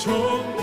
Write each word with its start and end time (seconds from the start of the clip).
존 0.00 0.59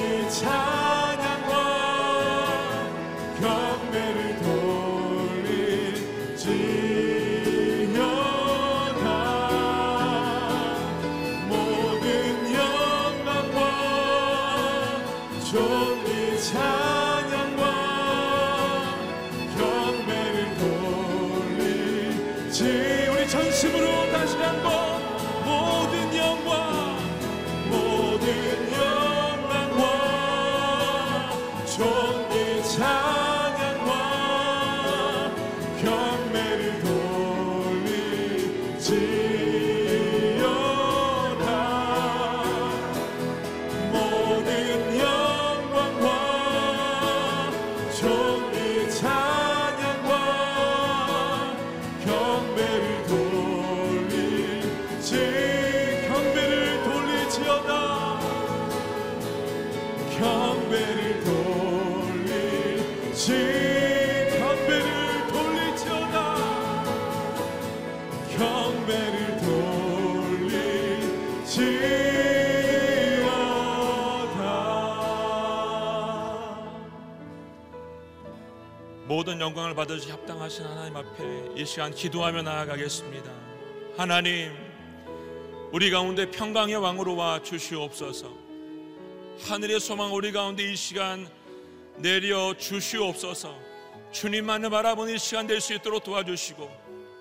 모든 79.07 79.39
영광을 79.39 79.73
받으시 79.73 80.11
합당하신 80.11 80.65
하나님 80.65 80.95
앞에 80.97 81.23
이 81.55 81.65
시간 81.65 81.93
기도하며 81.93 82.41
나아가겠습니다. 82.41 83.31
하나님, 83.97 84.51
우리 85.71 85.89
가운데 85.89 86.29
평강의 86.29 86.75
왕으로 86.75 87.15
와 87.15 87.41
주시옵소서. 87.41 88.31
하늘의 89.41 89.79
소망 89.79 90.13
우리 90.13 90.31
가운데 90.31 90.63
이 90.71 90.75
시간 90.75 91.27
내려 91.97 92.53
주시옵소서. 92.57 93.55
주님만을 94.11 94.69
바라보는 94.69 95.15
이 95.15 95.17
시간 95.17 95.47
될 95.47 95.61
수 95.61 95.73
있도록 95.73 96.03
도와주시고 96.03 96.69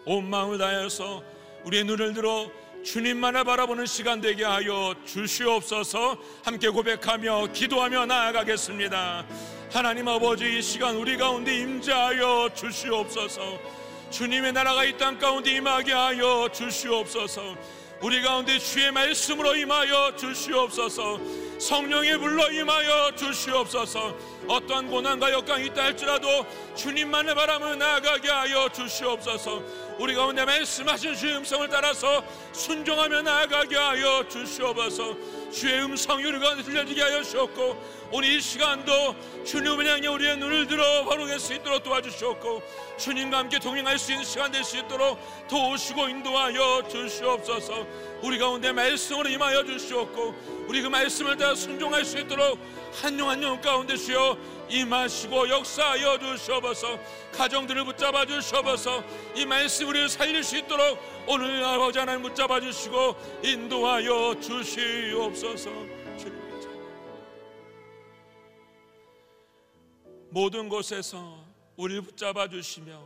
온 0.06 0.28
마음을 0.28 0.58
다해서 0.58 1.22
우리의 1.64 1.84
눈을 1.84 2.14
들어 2.14 2.50
주님만을 2.86 3.42
바라보는 3.42 3.84
시간 3.84 4.20
되게 4.20 4.44
하여 4.44 4.94
주시옵소서. 5.04 6.16
함께 6.44 6.68
고백하며 6.68 7.48
기도하며 7.52 8.06
나아가겠습니다. 8.06 9.26
하나님 9.72 10.06
아버지 10.06 10.56
이 10.58 10.62
시간 10.62 10.94
우리 10.94 11.16
가운데 11.16 11.52
임재하여 11.58 12.50
주시옵소서. 12.54 13.58
주님의 14.10 14.52
나라가 14.52 14.84
이 14.84 14.96
땅 14.96 15.18
가운데 15.18 15.50
임하게 15.50 15.92
하여 15.92 16.48
주시옵소서 16.52 17.56
우리 18.02 18.20
가운데 18.20 18.58
주의 18.58 18.92
말씀으로 18.92 19.56
임하여 19.56 20.16
주시옵소서. 20.16 21.18
성령의 21.58 22.18
불러 22.18 22.50
임하여 22.50 23.14
주시옵소서. 23.16 24.14
어떠한 24.46 24.88
고난과 24.88 25.32
역강이 25.32 25.66
있다 25.66 25.84
할지라도 25.84 26.44
주님만을 26.74 27.34
바라며 27.34 27.74
나아가게 27.74 28.28
하여 28.28 28.68
주시옵소서. 28.68 29.62
우리 29.98 30.14
가운데 30.14 30.44
말씀하신 30.44 31.14
주의 31.14 31.36
음성을 31.36 31.66
따라서 31.68 32.22
순종하며 32.52 33.22
나아가게 33.22 33.76
하여 33.76 34.28
주시옵소서 34.28 35.16
주의 35.50 35.80
음성이 35.82 36.24
우리 36.24 36.38
가운데 36.38 36.62
들려지게 36.62 37.00
하여 37.00 37.22
주옵고 37.22 38.06
오늘 38.12 38.28
이 38.30 38.40
시간도 38.40 39.16
주님을 39.44 39.86
향해 39.86 40.06
우리의 40.08 40.36
눈을 40.36 40.66
들어 40.66 41.04
바로게 41.04 41.38
수 41.38 41.54
있도록 41.54 41.82
도와주시옵고 41.82 42.62
주님과 42.98 43.38
함께 43.38 43.58
동행할 43.58 43.98
수 43.98 44.12
있는 44.12 44.24
시간 44.24 44.50
될 44.50 44.64
수 44.64 44.76
있도록 44.78 45.18
도우시고 45.48 46.08
인도하여 46.08 46.82
주시옵소서 46.88 47.86
우리 48.22 48.38
가운데 48.38 48.72
말씀으로 48.72 49.28
임하여 49.28 49.64
주시옵고 49.64 50.66
우리 50.68 50.82
그 50.82 50.88
말씀을 50.88 51.36
다 51.36 51.54
순종할 51.54 52.04
수 52.04 52.18
있도록 52.18 52.58
한영 52.92 53.28
한영 53.28 53.60
가운데 53.60 53.96
주여 53.96 54.36
임하시고 54.68 55.48
역사하여 55.48 56.18
주시옵소서 56.18 56.98
가정들을 57.32 57.84
붙잡아 57.84 58.26
주시옵소서 58.26 59.04
이 59.36 59.44
말씀 59.44 59.88
우리를 59.88 60.08
살릴 60.08 60.42
수 60.42 60.56
있도록 60.56 60.98
오늘 61.28 61.62
아버지 61.62 61.98
하나님 61.98 62.22
붙잡아 62.22 62.60
주시고 62.60 63.16
인도하여 63.42 64.40
주시옵소서. 64.40 65.70
모든 70.30 70.68
곳에서 70.68 71.42
우리를 71.76 72.02
붙잡아 72.02 72.48
주시며 72.48 73.02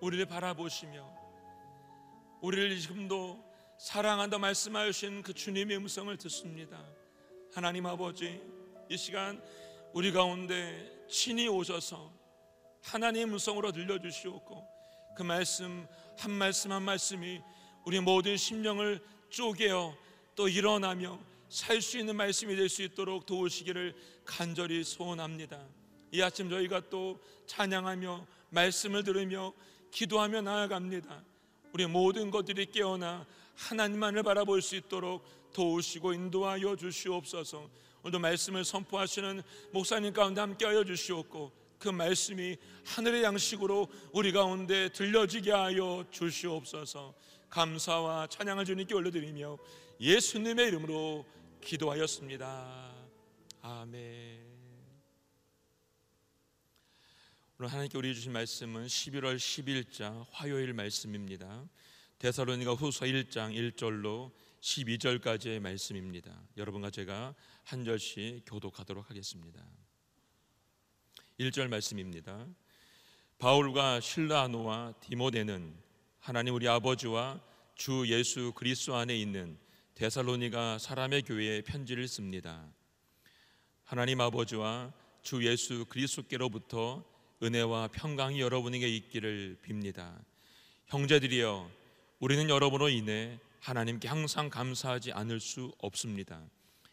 우리를 0.00 0.26
바라보시며 0.26 1.02
우리를 2.42 2.78
지금도 2.78 3.47
사랑한다 3.78 4.38
말씀하신 4.38 5.22
그 5.22 5.32
주님의 5.32 5.76
음성을 5.76 6.14
듣습니다. 6.16 6.84
하나님 7.54 7.86
아버지 7.86 8.40
이 8.90 8.96
시간 8.96 9.40
우리 9.92 10.10
가운데 10.10 11.06
친히 11.08 11.46
오셔서 11.46 12.12
하나님의 12.82 13.32
음성으로 13.34 13.70
들려주시옵고 13.70 14.66
그 15.16 15.22
말씀 15.22 15.86
한 16.18 16.32
말씀 16.32 16.72
한 16.72 16.82
말씀이 16.82 17.40
우리 17.84 18.00
모든 18.00 18.36
심령을 18.36 19.00
쪼개어 19.30 19.96
또 20.34 20.48
일어나며 20.48 21.18
살 21.48 21.80
수 21.80 21.98
있는 21.98 22.16
말씀이 22.16 22.56
될 22.56 22.68
수 22.68 22.82
있도록 22.82 23.26
도우시기를 23.26 23.94
간절히 24.24 24.82
소원합니다. 24.82 25.64
이 26.10 26.20
아침 26.20 26.50
저희가 26.50 26.90
또 26.90 27.20
찬양하며 27.46 28.26
말씀을 28.50 29.04
들으며 29.04 29.52
기도하며 29.92 30.42
나아갑니다. 30.42 31.22
우리 31.72 31.86
모든 31.86 32.30
것들이 32.32 32.66
깨어나 32.66 33.24
하나님만을 33.58 34.22
바라볼 34.22 34.62
수 34.62 34.76
있도록 34.76 35.24
도우시고 35.52 36.12
인도하여 36.12 36.76
주시옵소서. 36.76 37.68
오늘도 38.02 38.20
말씀을 38.20 38.64
선포하시는 38.64 39.42
목사님 39.72 40.12
가운데 40.12 40.40
함께하여 40.40 40.84
주시옵고 40.84 41.52
그 41.78 41.88
말씀이 41.88 42.56
하늘의 42.84 43.22
양식으로 43.24 43.88
우리 44.12 44.32
가운데 44.32 44.88
들려지게 44.90 45.52
하여 45.52 46.04
주시옵소서. 46.10 47.14
감사와 47.50 48.28
찬양을 48.28 48.64
주님께 48.64 48.94
올려드리며 48.94 49.58
예수님의 50.00 50.68
이름으로 50.68 51.26
기도하였습니다. 51.60 52.94
아멘. 53.62 54.46
오늘 57.58 57.72
하나님께 57.72 57.98
우리 57.98 58.14
주신 58.14 58.32
말씀은 58.32 58.86
11월 58.86 59.36
10일자 59.36 60.24
화요일 60.30 60.72
말씀입니다. 60.74 61.68
데살로니가 62.18 62.72
후서 62.72 63.06
1장 63.06 63.54
1절로 63.54 64.32
12절까지의 64.60 65.60
말씀입니다. 65.60 66.36
여러분과 66.56 66.90
제가 66.90 67.32
한 67.62 67.84
절씩 67.84 68.42
교독하도록 68.44 69.08
하겠습니다. 69.08 69.64
1절 71.38 71.68
말씀입니다. 71.68 72.44
바울과 73.38 74.00
실라노와 74.00 74.94
디모데는 74.98 75.76
하나님 76.18 76.54
우리 76.54 76.66
아버지와 76.66 77.40
주 77.76 78.04
예수 78.08 78.52
그리스도 78.56 78.96
안에 78.96 79.16
있는 79.16 79.56
데살로니가 79.94 80.78
사람의 80.78 81.22
교회에 81.22 81.62
편지를 81.62 82.08
씁니다. 82.08 82.68
하나님 83.84 84.20
아버지와 84.20 84.92
주 85.22 85.46
예수 85.46 85.84
그리스도께로부터 85.84 87.04
은혜와 87.44 87.88
평강이 87.92 88.40
여러분에게 88.40 88.88
있기를 88.88 89.58
빕니다. 89.64 90.20
형제들이여 90.86 91.78
우리는 92.20 92.50
여러분으로 92.50 92.88
인해 92.88 93.38
하나님께 93.60 94.08
항상 94.08 94.50
감사하지 94.50 95.12
않을 95.12 95.38
수 95.38 95.72
없습니다. 95.78 96.42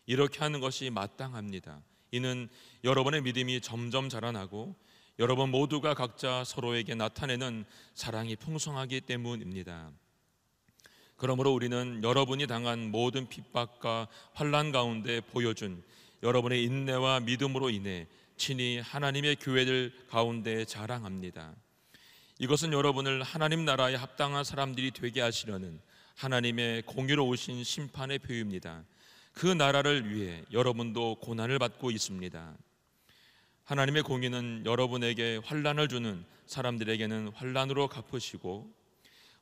이렇게 0.05 0.39
하는 0.39 0.59
것이 0.59 0.91
마땅합니다. 0.91 1.81
이는 2.11 2.47
여러분의 2.83 3.23
믿음이 3.23 3.61
점점 3.61 4.07
자라나고 4.07 4.75
여러분 5.17 5.49
모두가 5.49 5.95
각자 5.95 6.43
서로에게 6.43 6.93
나타내는 6.93 7.65
사랑이 7.95 8.35
풍성하기 8.35 9.01
때문입니다. 9.01 9.91
그러므로 11.17 11.53
우리는 11.53 12.01
여러분이 12.03 12.45
당한 12.45 12.91
모든 12.91 13.27
핍박과 13.27 14.07
환란 14.33 14.71
가운데 14.71 15.21
보여준 15.21 15.81
여러분의 16.21 16.63
인내와 16.63 17.21
믿음으로 17.21 17.71
인해 17.71 18.07
친히 18.37 18.79
하나님의 18.79 19.37
교회들 19.37 19.91
가운데 20.09 20.65
자랑합니다. 20.65 21.55
이것은 22.37 22.73
여러분을 22.73 23.23
하나님 23.23 23.63
나라에 23.63 23.95
합당한 23.95 24.43
사람들이 24.43 24.91
되게 24.91 25.21
하시려는 25.21 25.79
하나님의 26.15 26.81
공유로우신 26.81 27.63
심판의 27.63 28.19
표입니다. 28.19 28.83
그 29.31 29.47
나라를 29.47 30.13
위해 30.13 30.43
여러분도 30.51 31.15
고난을 31.21 31.59
받고 31.59 31.91
있습니다. 31.91 32.53
하나님의 33.63 34.03
공의는 34.03 34.63
여러분에게 34.65 35.39
환란을 35.45 35.87
주는 35.87 36.25
사람들에게는 36.45 37.29
환란으로 37.33 37.87
갚으시고 37.87 38.69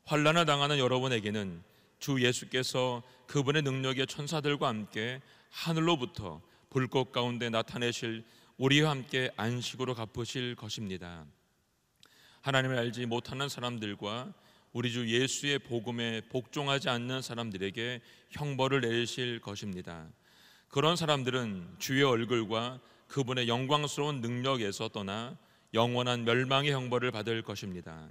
환란을 0.04 0.46
당하는 0.46 0.78
여러분에게는 0.78 1.62
주 1.98 2.24
예수께서 2.24 3.02
그분의 3.26 3.62
능력의 3.62 4.06
천사들과 4.06 4.68
함께 4.68 5.20
하늘로부터 5.50 6.40
불꽃 6.70 7.10
가운데 7.10 7.50
나타내실 7.50 8.24
우리와 8.56 8.90
함께 8.90 9.32
안식으로 9.36 9.94
갚으실 9.94 10.54
것입니다. 10.54 11.24
하나님을 12.44 12.76
알지 12.76 13.06
못하는 13.06 13.48
사람들과 13.48 14.30
우리 14.74 14.92
주 14.92 15.08
예수의 15.08 15.60
복음에 15.60 16.20
복종하지 16.28 16.90
않는 16.90 17.22
사람들에게 17.22 18.02
형벌을 18.32 18.82
내리실 18.82 19.40
것입니다. 19.40 20.06
그런 20.68 20.94
사람들은 20.94 21.76
주의 21.78 22.02
얼굴과 22.02 22.80
그분의 23.06 23.48
영광스러운 23.48 24.20
능력에서 24.20 24.88
떠나 24.88 25.38
영원한 25.72 26.26
멸망의 26.26 26.72
형벌을 26.72 27.12
받을 27.12 27.40
것입니다. 27.40 28.10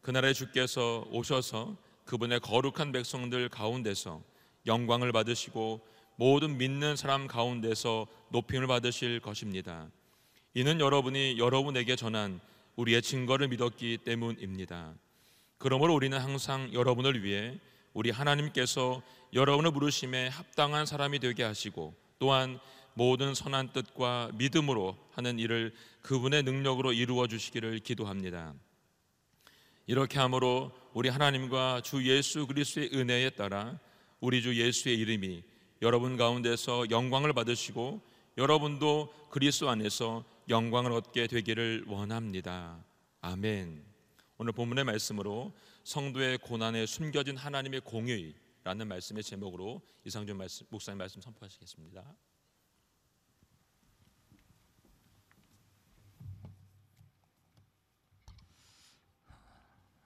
그날에 0.00 0.32
주께서 0.32 1.06
오셔서 1.12 1.76
그분의 2.06 2.40
거룩한 2.40 2.90
백성들 2.90 3.48
가운데서 3.50 4.20
영광을 4.66 5.12
받으시고 5.12 5.86
모든 6.16 6.58
믿는 6.58 6.96
사람 6.96 7.28
가운데서 7.28 8.08
높임을 8.30 8.66
받으실 8.66 9.20
것입니다. 9.20 9.88
이는 10.54 10.80
여러분이 10.80 11.38
여러분에게 11.38 11.94
전한 11.94 12.40
우리의 12.76 13.02
증거를 13.02 13.48
믿었기 13.48 13.98
때문입니다. 14.04 14.94
그러므로 15.58 15.94
우리는 15.94 16.18
항상 16.18 16.72
여러분을 16.72 17.22
위해 17.22 17.58
우리 17.92 18.10
하나님께서 18.10 19.02
여러분을 19.34 19.70
부르심에 19.72 20.28
합당한 20.28 20.86
사람이 20.86 21.18
되게 21.18 21.42
하시고 21.42 21.94
또한 22.18 22.58
모든 22.94 23.34
선한 23.34 23.72
뜻과 23.72 24.30
믿음으로 24.34 24.96
하는 25.12 25.38
일을 25.38 25.72
그분의 26.02 26.42
능력으로 26.42 26.92
이루어 26.92 27.26
주시기를 27.26 27.78
기도합니다. 27.80 28.54
이렇게 29.86 30.18
함으로 30.18 30.72
우리 30.92 31.08
하나님과 31.08 31.80
주 31.82 32.06
예수 32.08 32.46
그리스도의 32.46 32.90
은혜에 32.94 33.30
따라 33.30 33.78
우리 34.20 34.42
주 34.42 34.54
예수의 34.56 34.96
이름이 34.98 35.42
여러분 35.80 36.16
가운데서 36.16 36.90
영광을 36.90 37.32
받으시고 37.32 38.00
여러분도 38.38 39.12
그리스도 39.30 39.68
안에서 39.68 40.24
영광을 40.48 40.92
얻게 40.92 41.26
되기를 41.26 41.84
원합니다. 41.86 42.84
아멘. 43.20 43.84
오늘 44.38 44.52
본문의 44.52 44.84
말씀으로 44.84 45.52
성도의 45.84 46.38
고난에 46.38 46.84
숨겨진 46.86 47.36
하나님의 47.36 47.82
공의라는 47.82 48.88
말씀의 48.88 49.22
제목으로 49.22 49.80
이상준 50.04 50.36
말씀, 50.36 50.66
목사님 50.68 50.98
말씀 50.98 51.20
선포하시겠습니다. 51.20 52.04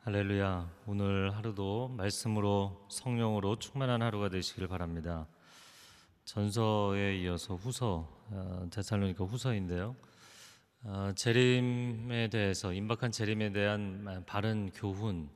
할렐루야. 0.00 0.71
오늘 0.87 1.35
하루도 1.35 1.88
말씀으로 1.88 2.87
성령으로 2.90 3.59
충만한 3.59 4.02
하루가 4.02 4.28
되시길 4.28 4.69
바랍니다. 4.69 5.26
전서에 6.26 7.16
이어서 7.23 7.55
후서 7.55 8.09
어, 8.31 8.69
데살로니가 8.71 9.25
후서인데요. 9.25 9.97
어, 10.88 11.11
재림에 11.16 12.28
대해서 12.28 12.73
임박한 12.73 13.11
재림에 13.11 13.50
대한 13.50 14.23
바른 14.25 14.71
교훈 14.73 15.28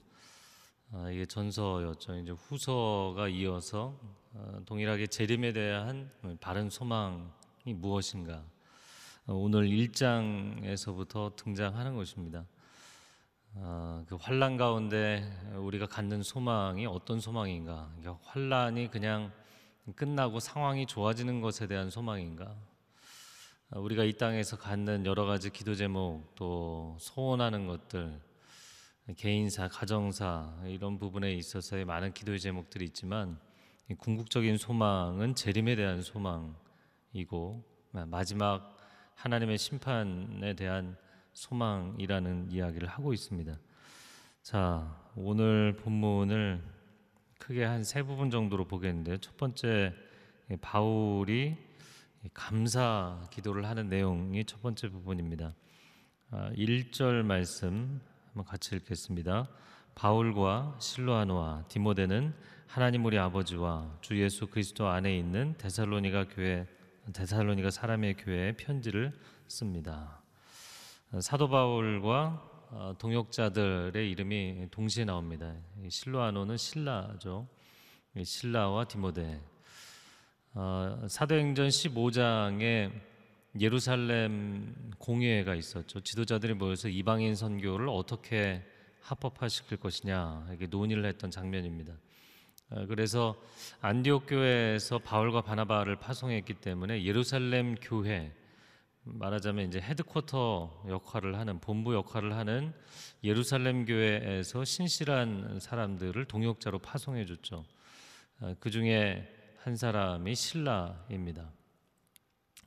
어, 0.93 1.09
이게 1.11 1.27
전서였죠. 1.27 2.19
이제 2.19 2.31
후서가 2.31 3.27
이어서 3.27 3.99
어, 4.33 4.61
동일하게 4.65 5.09
재림에 5.09 5.53
대한 5.53 6.09
바른 6.41 6.71
소망이 6.71 7.25
무엇인가 7.75 8.45
어, 9.27 9.35
오늘 9.35 9.67
1장에서부터 9.67 11.35
등장하는 11.35 11.97
것입니다. 11.97 12.47
어, 13.55 14.05
그 14.07 14.15
환란 14.21 14.57
가운데 14.57 15.29
우리가 15.57 15.87
갖는 15.87 16.23
소망이 16.23 16.87
어떤 16.87 17.19
소망인가? 17.19 17.91
그러니까 17.99 18.25
환란이 18.25 18.89
그냥 18.93 19.33
끝나고 19.97 20.39
상황이 20.39 20.87
좋아지는 20.87 21.41
것에 21.41 21.67
대한 21.67 21.91
소망인가? 21.91 22.55
어, 23.73 23.81
우리가 23.81 24.03
이 24.03 24.13
땅에서 24.13 24.59
갖는 24.59 25.07
여러 25.07 25.27
가지 25.27 25.51
기도 25.51 25.77
제목 25.77 26.35
또 26.35 26.97
소원하는 26.99 27.69
것들 27.69 28.21
개인사, 29.17 29.69
가정사 29.69 30.63
이런 30.67 30.99
부분에 30.99 31.33
있어서의 31.35 31.85
많은 31.85 32.13
기도의 32.13 32.41
제목들이 32.41 32.85
있지만 32.87 33.39
이 33.89 33.95
궁극적인 33.95 34.57
소망은 34.57 35.37
재림에 35.37 35.77
대한 35.77 36.03
소망이고 36.03 37.65
마지막 38.09 38.77
하나님의 39.15 39.57
심판에 39.57 40.55
대한 40.55 40.97
소망이라는 41.33 42.51
이야기를 42.51 42.89
하고 42.89 43.13
있습니다. 43.13 43.57
자, 44.43 45.01
오늘 45.15 45.77
본문을 45.77 46.61
크게 47.39 47.65
한 47.65 47.85
세 47.85 48.03
부분 48.03 48.31
정도로 48.31 48.65
보겠는데요. 48.67 49.19
첫 49.19 49.37
번째 49.37 49.95
바울이 50.61 51.70
감사 52.35 53.27
기도를 53.31 53.67
하는 53.67 53.89
내용이 53.89 54.45
첫 54.45 54.61
번째 54.63 54.91
부분입니다. 54.91 55.55
1절 56.33 57.23
말씀 57.23 58.01
한번 58.27 58.45
같이 58.45 58.77
읽겠습니다. 58.77 59.49
바울과 59.95 60.77
실로아노와 60.79 61.65
디모데는 61.69 62.35
하나님 62.67 63.05
우리 63.05 63.19
아버지와 63.19 63.99
주 64.01 64.21
예수 64.21 64.47
그리스도 64.47 64.89
안에 64.89 65.17
있는 65.17 65.55
데살로니가 65.59 66.29
교회 66.29 66.67
데살로니가 67.13 67.71
사람의 67.71 68.17
교회에 68.19 68.53
편지를 68.53 69.13
씁니다. 69.49 70.23
사도 71.21 71.49
바울과 71.49 72.51
어, 72.73 72.95
동역자들의 73.01 74.09
이름이 74.13 74.69
동시에 74.71 75.05
나옵니다. 75.05 75.53
실로아노는 75.89 76.57
신라죠. 76.57 77.49
신라와 78.23 78.85
디모데. 78.85 79.41
어, 80.53 81.07
사도행전 81.09 81.69
15장에 81.69 82.91
예루살렘 83.61 84.75
공회가 84.99 85.55
있었죠. 85.55 86.01
지도자들이 86.01 86.55
모여서 86.55 86.89
이방인 86.89 87.37
선교를 87.37 87.89
어떻게 87.89 88.61
합법화시킬 89.01 89.79
것이냐 89.79 90.49
이게 90.53 90.67
논의를 90.67 91.05
했던 91.05 91.31
장면입니다. 91.31 91.93
어, 92.71 92.87
그래서 92.87 93.41
안디옥 93.81 94.27
교회에서 94.27 94.99
바울과 94.99 95.43
바나바를 95.43 95.97
파송했기 96.01 96.55
때문에 96.55 97.05
예루살렘 97.05 97.77
교회 97.77 98.33
말하자면 99.05 99.69
이제 99.69 99.81
헤드쿼터 99.81 100.87
역할을 100.89 101.39
하는 101.39 101.61
본부 101.61 101.95
역할을 101.95 102.37
하는 102.37 102.73
예루살렘 103.23 103.85
교회에서 103.85 104.65
신실한 104.65 105.61
사람들을 105.61 106.25
동역자로 106.25 106.81
파송해 106.81 107.25
줬죠. 107.27 107.65
어, 108.41 108.55
그 108.59 108.71
중에 108.71 109.37
한 109.63 109.77
사람이 109.77 110.35
신라입니다. 110.35 111.51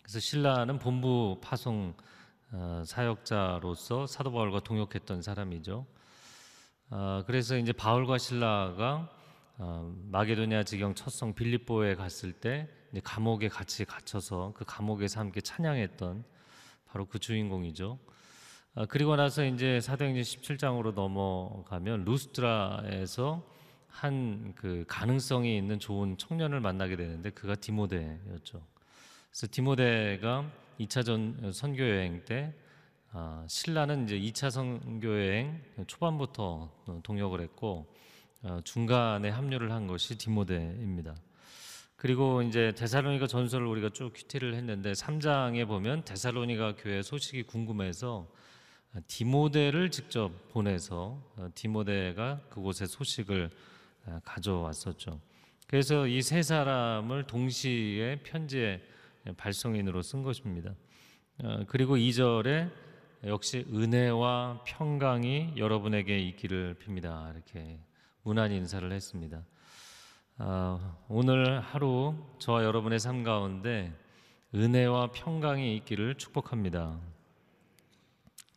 그래서 0.03 0.19
신라는 0.19 0.77
본부 0.77 1.39
파송 1.41 1.95
어, 2.51 2.83
사역자로서 2.85 4.05
사도 4.05 4.31
바울과 4.31 4.59
동역했던 4.59 5.23
사람이죠. 5.23 5.87
어, 6.91 7.23
그래서 7.25 7.57
이제 7.57 7.73
바울과 7.73 8.19
신라가 8.19 9.09
마게도니아 10.11 10.63
지경 10.63 10.93
첫성 10.93 11.33
빌립보에 11.33 11.95
갔을 11.95 12.31
때 12.31 12.69
감옥에 13.03 13.47
같이 13.47 13.85
갇혀서 13.85 14.53
그 14.55 14.63
감옥에서 14.63 15.19
함께 15.19 15.41
찬양했던 15.41 16.23
바로 16.85 17.05
그 17.05 17.17
주인공이죠. 17.17 17.97
아, 18.75 18.85
그리고 18.85 19.15
나서 19.15 19.43
이제 19.45 19.81
사도행전 19.81 20.21
17장으로 20.21 20.93
넘어가면 20.93 22.05
루스트라에서 22.05 23.43
한 23.93 24.53
그 24.55 24.83
가능성이 24.87 25.57
있는 25.57 25.77
좋은 25.77 26.17
청년을 26.17 26.59
만나게 26.59 26.95
되는데 26.95 27.29
그가 27.29 27.55
디모데였죠. 27.55 28.65
그래서 29.29 29.47
디모데가 29.51 30.49
2차 30.79 31.05
전 31.05 31.51
선교 31.53 31.83
여행 31.83 32.25
때 32.25 32.53
아, 33.11 33.45
신라는 33.47 34.05
이제 34.05 34.17
2차 34.19 34.49
선교 34.49 35.09
여행 35.09 35.61
초반부터 35.85 37.01
동역을 37.03 37.41
했고 37.41 37.93
어, 38.41 38.59
중간에 38.63 39.29
합류를 39.29 39.71
한 39.71 39.85
것이 39.85 40.17
디모데입니다. 40.17 41.15
그리고 41.95 42.41
이제 42.41 42.73
데살로니가 42.75 43.27
전설을 43.27 43.65
우리가 43.67 43.89
쭉 43.89 44.11
큐티를 44.13 44.55
했는데 44.55 44.91
3장에 44.93 45.67
보면 45.67 46.03
데살로니가 46.03 46.75
교회 46.77 47.01
소식이 47.01 47.43
궁금해서 47.43 48.27
디모데를 49.07 49.91
직접 49.91 50.31
보내서 50.49 51.21
어, 51.37 51.49
디모데가 51.53 52.41
그곳의 52.49 52.87
소식을 52.87 53.49
어, 53.51 53.72
가져왔었죠. 54.23 55.19
그래서 55.67 56.07
이 56.07 56.21
세 56.21 56.41
사람을 56.43 57.23
동시에 57.25 58.17
편지의 58.23 58.81
발송인으로 59.37 60.01
쓴 60.01 60.23
것입니다. 60.23 60.73
어, 61.43 61.63
그리고 61.67 61.95
2절에 61.95 62.69
역시 63.25 63.65
은혜와 63.73 64.63
평강이 64.65 65.53
여러분에게 65.57 66.19
있기를 66.19 66.75
빕니다. 66.75 67.33
이렇게 67.33 67.79
문안 68.23 68.51
인사를 68.51 68.91
했습니다. 68.91 69.41
아, 70.37 70.97
오늘 71.07 71.61
하루 71.61 72.15
저와 72.39 72.63
여러분의 72.63 72.99
삶 72.99 73.23
가운데 73.23 73.93
은혜와 74.53 75.11
평강이 75.11 75.75
있기를 75.77 76.15
축복합니다. 76.15 76.99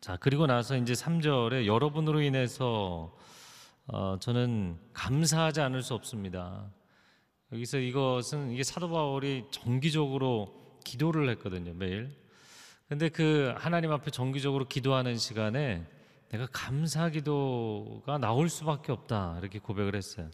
자, 0.00 0.16
그리고 0.20 0.46
나서 0.46 0.76
이제 0.76 0.92
3절에 0.92 1.66
여러분으로 1.66 2.20
인해서 2.20 3.16
어, 3.88 4.16
저는 4.18 4.78
감사하지 4.92 5.60
않을 5.60 5.82
수 5.82 5.94
없습니다. 5.94 6.70
여기서 7.52 7.78
이것은 7.78 8.50
이게 8.50 8.64
사도 8.64 8.90
바울이 8.90 9.44
정기적으로 9.50 10.78
기도를 10.84 11.28
했거든요, 11.30 11.72
매일. 11.74 12.10
근데 12.88 13.08
그 13.08 13.54
하나님 13.56 13.92
앞에 13.92 14.10
정기적으로 14.10 14.66
기도하는 14.66 15.16
시간에 15.16 15.86
내가 16.30 16.46
감사 16.52 17.08
기도가 17.08 18.18
나올 18.18 18.48
수밖에 18.48 18.92
없다. 18.92 19.38
이렇게 19.40 19.60
고백을 19.60 19.94
했어요. 19.94 20.30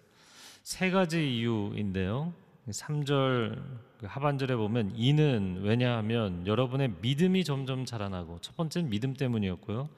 세 0.62 0.90
가지 0.90 1.36
이유인데요. 1.38 2.32
3절 2.68 3.62
그 3.98 4.06
하반절에 4.06 4.56
보면 4.56 4.92
이는 4.94 5.60
왜냐하면 5.62 6.46
여러분의 6.46 6.94
믿음이 7.02 7.44
점점 7.44 7.84
자라나고 7.84 8.38
첫 8.40 8.56
번째는 8.56 8.88
믿음 8.88 9.14
때문이었고요. 9.14 9.88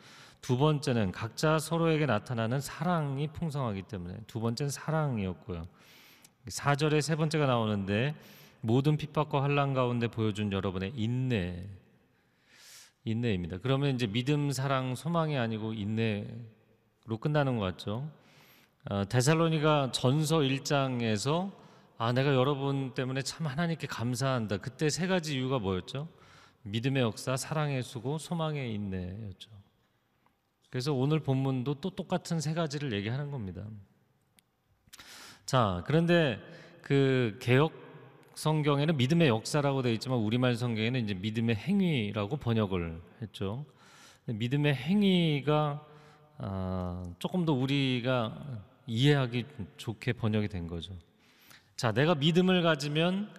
두 0.45 0.59
번째는 0.59 1.11
각자 1.11 1.59
서로에게 1.59 2.05
나타나는 2.05 2.61
사랑이 2.61 3.29
풍성하기 3.29 3.85
때문에 3.85 4.19
두 4.27 4.41
번째는 4.41 4.69
사랑이었고요. 4.69 5.67
4절에 6.49 7.01
세 7.01 7.17
번째가 7.17 7.47
나오는데 7.47 8.15
모든 8.61 8.99
핍박과 8.99 9.43
환란 9.43 9.73
가운데 9.73 10.07
보여준 10.07 10.53
여러분의 10.53 10.93
인내 10.97 11.67
인내입니다. 13.05 13.57
그러면 13.63 13.95
이제 13.95 14.07
믿음, 14.07 14.51
사랑, 14.51 14.95
소망이 14.95 15.39
아니고 15.39 15.73
인내로 15.73 17.17
끝나는 17.23 17.57
것 17.57 17.65
같죠. 17.65 18.13
어, 18.91 19.05
데살로니가 19.09 19.93
전서 19.93 20.41
1장에서 20.41 21.53
아 21.97 22.13
내가 22.13 22.35
여러분 22.35 22.93
때문에 22.93 23.23
참 23.23 23.47
하나님께 23.47 23.87
감사한다. 23.87 24.59
그때 24.59 24.91
세 24.91 25.07
가지 25.07 25.37
이유가 25.37 25.59
뭐였죠? 25.59 26.07
믿음의 26.65 27.03
역사, 27.03 27.35
사랑의 27.35 27.83
수고, 27.83 28.19
소망의 28.19 28.75
인내였죠. 28.75 29.64
그래서 30.75 30.93
오늘 30.93 31.21
본문도 31.21 31.75
또 31.75 31.91
똑같은 31.91 32.41
세 32.41 32.53
가지를 32.53 32.93
얘기하는 32.95 33.31
겁니다. 33.31 33.65
자, 35.47 35.85
그런데 35.87 36.41
그 36.83 37.39
개혁 37.41 37.73
성경에는 38.35 38.97
믿음의 38.97 39.29
역사라고 39.29 39.83
되어 39.83 39.93
있지만 39.93 40.19
우리말 40.19 40.57
성경에는 40.57 41.05
이제 41.05 41.15
믿음의 41.15 41.55
행위라고 41.55 42.39
번역을 42.39 43.01
했죠. 43.23 43.65
믿음의 44.25 44.75
행위가 44.75 45.87
아, 46.39 47.05
조금 47.21 47.45
더 47.45 47.53
우리가 47.53 48.65
이해하기 48.89 49.47
좋게 49.77 50.15
번역이 50.15 50.49
된 50.49 50.67
거죠. 50.67 50.93
자, 51.77 51.93
내가 51.93 52.17
믿음을 52.17 52.63
가지면 52.63 53.33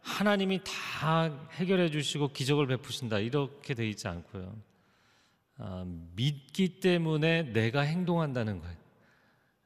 하나님이 0.00 0.62
다 0.64 1.30
해결해 1.52 1.88
주시고 1.92 2.32
기적을 2.32 2.66
베푸신다 2.66 3.20
이렇게 3.20 3.74
돼 3.74 3.88
있지 3.88 4.08
않고요. 4.08 4.69
아, 5.62 5.84
믿기 6.16 6.80
때문에 6.80 7.42
내가 7.52 7.82
행동한다는 7.82 8.60
거예요. 8.60 8.76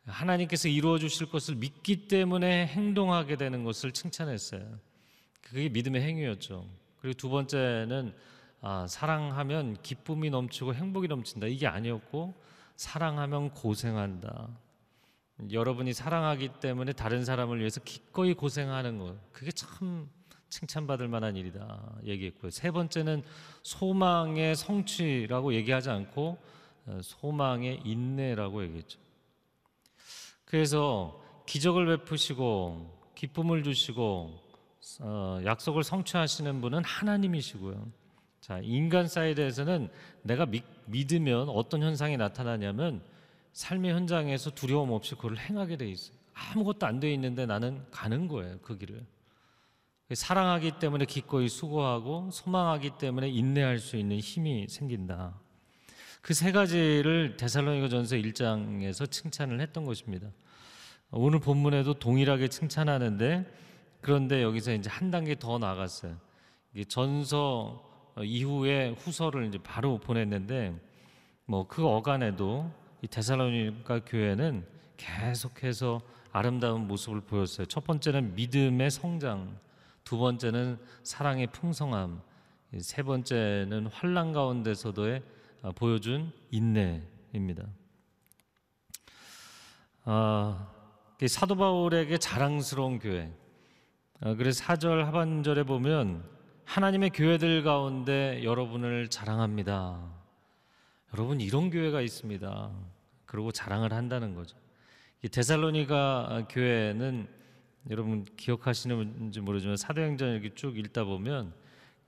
하나님께서 0.07 0.69
이루어 0.69 0.99
주실 0.99 1.31
것을 1.31 1.55
믿기 1.55 2.09
때문에 2.09 2.67
행동하게 2.67 3.37
되는 3.37 3.63
것을 3.63 3.93
칭찬했어요. 3.93 4.81
그게 5.41 5.69
믿음의 5.69 6.03
행위였죠. 6.03 6.67
그리고 7.01 7.17
두 7.17 7.29
번째는 7.29 8.13
아, 8.61 8.87
사랑하면 8.89 9.77
기쁨이 9.83 10.31
넘치고 10.31 10.75
행복이 10.75 11.07
넘친다. 11.07 11.47
이게 11.47 11.69
아니었고 11.69 12.35
사랑하면 12.75 13.51
고생한다. 13.51 14.49
여러분이 15.53 15.93
사랑하기 15.93 16.61
때문에 16.61 16.93
다른 16.93 17.25
사람을 17.25 17.61
위해서 17.61 17.81
기꺼이 17.81 18.35
고생하는 18.35 18.99
것. 18.99 19.17
그게 19.33 19.53
참 19.53 20.09
칭찬받을 20.55 21.09
만한 21.09 21.35
일이다. 21.35 21.97
얘기했고요. 22.05 22.51
세 22.51 22.71
번째는 22.71 23.25
소망의 23.65 24.55
성취라고 24.55 25.53
얘기하지 25.55 25.91
않고 25.91 26.39
어, 26.87 27.01
소망의 27.03 27.81
인내라고 27.85 28.63
얘기했죠. 28.63 29.01
그래서 30.45 31.21
기적을 31.47 31.87
베푸시고 31.87 32.89
기쁨을 33.17 33.65
주시고 33.65 34.31
어, 35.01 35.41
약속을 35.45 35.83
성취하시는 35.83 36.61
분은 36.61 36.85
하나님이시고요. 36.85 37.89
자, 38.41 38.61
인간 38.63 39.09
사이드에서는 39.09 39.89
내가 40.23 40.47
믿, 40.47 40.63
믿으면 40.87 41.49
어떤 41.49 41.83
현상이 41.83 42.17
나타나냐면 42.17 43.03
삶의 43.55 43.93
현장에서 43.93 44.51
두려움 44.51 44.93
없이 44.93 45.17
그걸 45.17 45.37
행하게 45.37 45.79
돼 45.79 45.89
있어요. 45.89 46.17
아무것도 46.33 46.87
안 46.87 47.01
돼 47.01 47.13
있는데 47.15 47.45
나는 47.45 47.85
가는 47.91 48.29
거예요, 48.29 48.59
그 48.63 48.79
길을. 48.79 49.05
사랑하기 50.13 50.73
때문에 50.81 51.07
기꺼이 51.07 51.49
수고하고 51.49 52.31
소망하기 52.31 52.99
때문에 52.99 53.29
인내할 53.29 53.79
수 53.79 53.97
있는 53.97 54.19
힘이 54.19 54.67
생긴다. 54.69 55.35
그 56.21 56.33
세 56.35 56.53
가지를 56.53 57.37
데살로니가 57.37 57.89
전서 57.89 58.17
1장에서 58.17 59.11
칭찬을 59.11 59.61
했던 59.61 59.85
것입니다. 59.85 60.29
오늘 61.11 61.39
본문에도 61.39 61.95
동일하게 61.95 62.49
칭찬하는데 62.49 63.45
그런데 64.01 64.43
여기서 64.43 64.73
이제 64.73 64.91
한 64.91 65.11
단계 65.11 65.35
더 65.39 65.59
나갔어요. 65.59 66.17
전서 66.89 67.83
이후에 68.23 68.91
후서를 68.99 69.47
이제 69.47 69.59
바로 69.63 69.99
보냈는데 69.99 70.75
뭐 71.47 71.67
그 71.69 71.87
어간에도 71.87 72.71
이 73.03 73.07
데살로니가 73.07 74.05
교회는 74.07 74.65
계속해서 74.97 76.01
아름다운 76.33 76.89
모습을 76.89 77.21
보였어요. 77.21 77.67
첫 77.67 77.85
번째는 77.85 78.35
믿음의 78.35 78.91
성장, 78.91 79.59
두 80.05 80.19
번째는 80.19 80.79
사랑의 81.03 81.47
풍성함, 81.49 82.21
세 82.79 83.03
번째는 83.03 83.87
환란 83.87 84.33
가운데서도의 84.33 85.23
아, 85.63 85.73
보여준 85.73 86.31
인내입니다. 86.51 87.65
아, 90.05 90.69
사도 91.27 91.57
바울에게 91.57 92.19
자랑스러운 92.19 92.99
교회. 92.99 93.33
아, 94.21 94.35
그래서 94.35 94.63
사절 94.63 95.07
하반절에 95.07 95.63
보면 95.63 96.23
하나님의 96.65 97.11
교회들 97.11 97.63
가운데 97.63 98.43
여러분을 98.45 99.09
자랑합니다. 99.09 100.13
여러분 101.15 101.41
이런 101.41 101.71
교회가 101.71 102.03
있습니다. 102.03 102.71
그리고 103.25 103.53
자랑을 103.53 103.93
한다는 103.93 104.35
거죠. 104.35 104.57
이 105.23 105.29
데살로니가 105.29 106.49
교회는 106.51 107.27
여러분 107.91 108.25
기억하시는지 108.37 109.41
모르지만 109.41 109.77
사도행전 109.77 110.33
이렇게 110.33 110.55
쭉 110.55 110.79
읽다 110.79 111.05
보면 111.05 111.53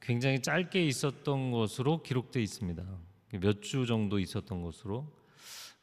굉장히 0.00 0.40
짧게 0.40 0.84
있었던 0.86 1.50
것으로 1.50 2.02
기록되어 2.02 2.42
있습니다. 2.42 2.82
몇 3.40 3.60
주 3.60 3.86
정도 3.86 4.18
있었던 4.18 4.62
것으로 4.62 5.06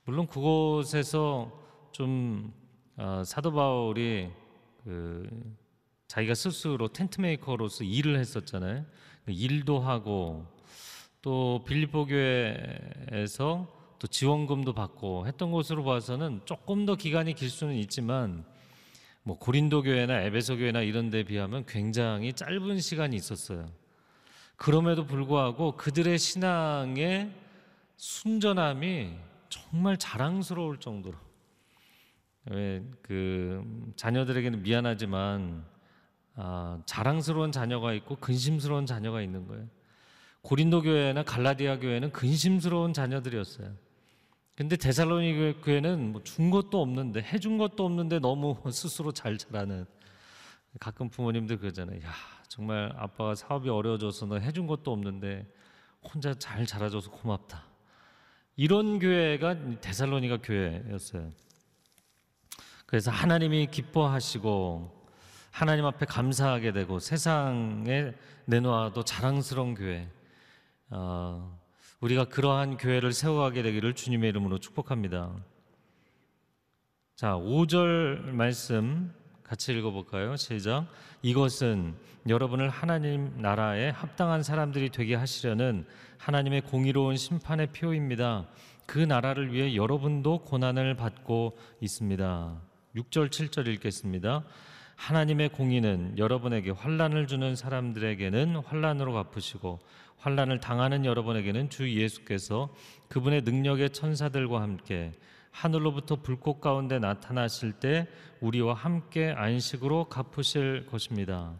물론 0.05 0.25
그곳에서 0.27 1.51
좀 1.91 2.53
어, 2.97 3.23
사도 3.25 3.51
바울이 3.51 4.29
그 4.83 5.29
자기가 6.07 6.33
스스로 6.33 6.87
텐트 6.87 7.21
메이커로서 7.21 7.83
일을 7.83 8.17
했었잖아요. 8.19 8.85
그 9.25 9.31
일도 9.31 9.79
하고 9.79 10.45
또 11.21 11.63
빌립보 11.67 12.05
교회에서 12.07 13.67
또 13.99 14.07
지원금도 14.07 14.73
받고 14.73 15.27
했던 15.27 15.51
것으로 15.51 15.83
봐서는 15.83 16.41
조금 16.45 16.85
더 16.85 16.95
기간이 16.95 17.33
길 17.33 17.49
수는 17.49 17.75
있지만 17.75 18.45
뭐 19.23 19.37
고린도 19.37 19.83
교회나 19.83 20.21
에베소 20.21 20.57
교회나 20.57 20.81
이런 20.81 21.09
데 21.09 21.23
비하면 21.23 21.65
굉장히 21.65 22.33
짧은 22.33 22.79
시간이 22.79 23.15
있었어요. 23.15 23.71
그럼에도 24.55 25.05
불구하고 25.05 25.75
그들의 25.77 26.17
신앙의 26.17 27.31
순전함이 27.97 29.11
정말 29.49 29.97
자랑스러울 29.97 30.79
정도로 30.79 31.17
왜 32.45 32.83
그 33.01 33.63
자녀들에게는 33.95 34.63
미안하지만 34.63 35.65
아, 36.35 36.81
자랑스러운 36.85 37.51
자녀가 37.51 37.93
있고 37.93 38.15
근심스러운 38.15 38.85
자녀가 38.85 39.21
있는 39.21 39.47
거예요. 39.47 39.67
고린도 40.41 40.81
교회나 40.81 41.23
갈라디아 41.23 41.79
교회는 41.79 42.11
근심스러운 42.11 42.91
자녀들이었어요. 42.91 43.71
근데 44.55 44.75
데살로니 44.75 45.61
교회는 45.61 46.11
뭐 46.11 46.21
준 46.23 46.51
것도 46.51 46.81
없는데 46.81 47.21
해준 47.23 47.57
것도 47.57 47.85
없는데 47.85 48.19
너무 48.19 48.57
스스로 48.71 49.11
잘 49.11 49.37
자라는 49.37 49.85
가끔 50.79 51.09
부모님들 51.09 51.57
그러잖아요. 51.59 52.01
야 52.03 52.11
정말 52.47 52.93
아빠가 52.97 53.35
사업이 53.35 53.69
어려워져서 53.69 54.27
너 54.27 54.37
해준 54.37 54.67
것도 54.67 54.91
없는데 54.91 55.47
혼자 56.03 56.33
잘 56.33 56.65
자라줘서 56.65 57.09
고맙다. 57.11 57.65
이런 58.55 58.99
교회가 58.99 59.79
데살로니가 59.81 60.37
교회였어요. 60.43 61.31
그래서 62.85 63.09
하나님이 63.09 63.67
기뻐하시고 63.71 65.03
하나님 65.49 65.85
앞에 65.85 66.05
감사하게 66.05 66.73
되고 66.73 66.99
세상에 66.99 68.13
내놓아도 68.45 69.03
자랑스러운 69.03 69.73
교회. 69.73 70.07
어, 70.89 71.59
우리가 72.03 72.25
그러한 72.25 72.75
교회를 72.75 73.13
세워가게 73.13 73.61
되기를 73.63 73.93
주님의 73.93 74.31
이름으로 74.31 74.57
축복합니다. 74.57 75.31
자, 77.15 77.35
5절 77.35 78.31
말씀 78.31 79.13
같이 79.41 79.71
읽어볼까요? 79.71 80.35
시작. 80.35 80.87
이것은 81.21 81.95
여러분을 82.27 82.67
하나님 82.67 83.31
나라에 83.41 83.89
합당한 83.89 84.43
사람들이 84.43 84.89
되게 84.89 85.15
하시려는 85.15 85.85
하나님의 86.17 86.63
공의로운 86.63 87.15
심판의 87.15 87.67
표입니다. 87.67 88.47
그 88.85 88.99
나라를 88.99 89.53
위해 89.53 89.73
여러분도 89.73 90.39
고난을 90.39 90.97
받고 90.97 91.57
있습니다. 91.79 92.61
6절, 92.97 93.29
7절 93.29 93.67
읽겠습니다. 93.67 94.43
하나님의 94.97 95.49
공의는 95.49 96.17
여러분에게 96.17 96.71
환란을 96.71 97.27
주는 97.27 97.55
사람들에게는 97.55 98.57
환란으로 98.57 99.13
갚으시고 99.13 99.79
환란을 100.17 100.59
당하는 100.59 101.05
여러분에게는 101.05 101.69
주 101.69 101.91
예수께서 101.91 102.73
그분의 103.09 103.41
능력의 103.41 103.91
천사들과 103.91 104.61
함께 104.61 105.11
하늘로부터 105.51 106.17
불꽃 106.17 106.59
가운데 106.59 106.99
나타나실 106.99 107.73
때 107.73 108.07
우리와 108.41 108.73
함께 108.73 109.33
안식으로 109.35 110.05
갚으실 110.05 110.87
것입니다. 110.87 111.53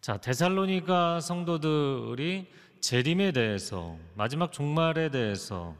자, 0.00 0.16
데살로니가 0.18 1.20
성도들이 1.20 2.46
재림에 2.80 3.32
대해서 3.32 3.96
마지막 4.14 4.52
종말에 4.52 5.10
대해서 5.10 5.74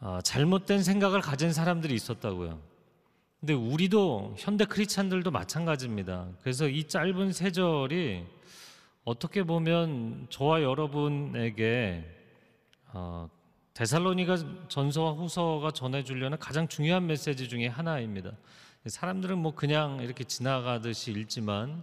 아, 0.00 0.20
잘못된 0.22 0.82
생각을 0.82 1.20
가진 1.20 1.52
사람들이 1.52 1.94
있었다고요. 1.94 2.60
근데 3.40 3.52
우리도 3.52 4.34
현대 4.38 4.64
크리스찬들도 4.64 5.30
마찬가지입니다. 5.30 6.28
그래서 6.42 6.68
이 6.68 6.84
짧은 6.84 7.32
세 7.32 7.52
절이 7.52 8.24
어떻게 9.04 9.42
보면 9.42 10.26
저와 10.30 10.62
여러분에게 10.62 12.04
어, 12.92 13.28
데살로니가 13.74 14.68
전서와 14.68 15.12
후서가 15.12 15.70
전해주려는 15.70 16.38
가장 16.38 16.66
중요한 16.68 17.06
메시지 17.06 17.48
중에 17.48 17.68
하나입니다. 17.68 18.32
사람들은 18.86 19.38
뭐 19.38 19.54
그냥 19.54 20.00
이렇게 20.02 20.24
지나가듯이 20.24 21.12
읽지만 21.12 21.82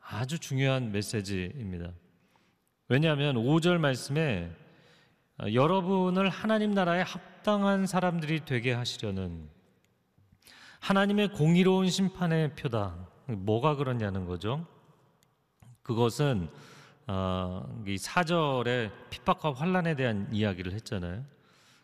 아주 0.00 0.38
중요한 0.38 0.92
메시지입니다. 0.92 1.92
왜냐하면 2.88 3.36
5절 3.36 3.78
말씀에 3.78 4.50
어, 5.38 5.46
여러분을 5.52 6.28
하나님 6.28 6.72
나라에 6.72 7.02
합당한 7.02 7.86
사람들이 7.86 8.44
되게 8.44 8.72
하시려는 8.72 9.48
하나님의 10.80 11.32
공의로운 11.32 11.90
심판의 11.90 12.54
표다. 12.54 13.08
뭐가 13.26 13.74
그러냐는 13.74 14.24
거죠. 14.24 14.66
그것은 15.86 16.48
어, 17.06 17.64
이 17.86 17.96
사절에 17.96 18.90
핍박과 19.08 19.52
환란에 19.52 19.94
대한 19.94 20.28
이야기를 20.32 20.72
했잖아요. 20.72 21.24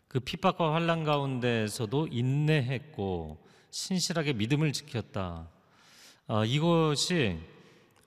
그 0.09 0.19
핍박과 0.19 0.75
환란 0.75 1.05
가운데서도 1.05 2.09
인내했고 2.11 3.39
신실하게 3.71 4.33
믿음을 4.33 4.73
지켰다. 4.73 5.47
아, 6.27 6.45
이것이 6.45 7.39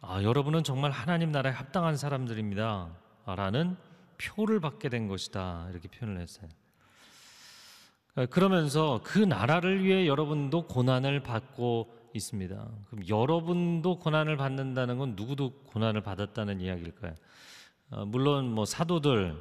아, 0.02 0.22
여러분은 0.22 0.66
정말 0.66 0.92
하나님 0.92 1.32
나라에 1.32 1.54
합당한 1.54 1.96
사람들입니다. 1.96 2.90
라는 3.28 3.78
표를 4.18 4.60
받게 4.60 4.90
된 4.90 5.08
것이다. 5.08 5.70
이렇게 5.72 5.88
표현을 5.88 6.20
했어요. 6.20 6.50
아, 8.16 8.26
그러면서 8.26 9.00
그 9.02 9.20
나라를 9.20 9.82
위해 9.86 10.08
여러분도 10.08 10.68
고난을 10.68 11.24
받고 11.24 11.95
있습니다. 12.18 12.68
그럼 12.90 13.08
여러분도 13.08 14.00
고난을 14.00 14.38
받는다는 14.38 14.98
건 14.98 15.16
누구도 15.16 15.52
고난을 15.68 16.02
받았다는 16.02 16.62
이야기일까요? 16.62 17.14
어, 17.92 18.06
물론 18.06 18.52
뭐 18.52 18.66
사도들 18.66 19.36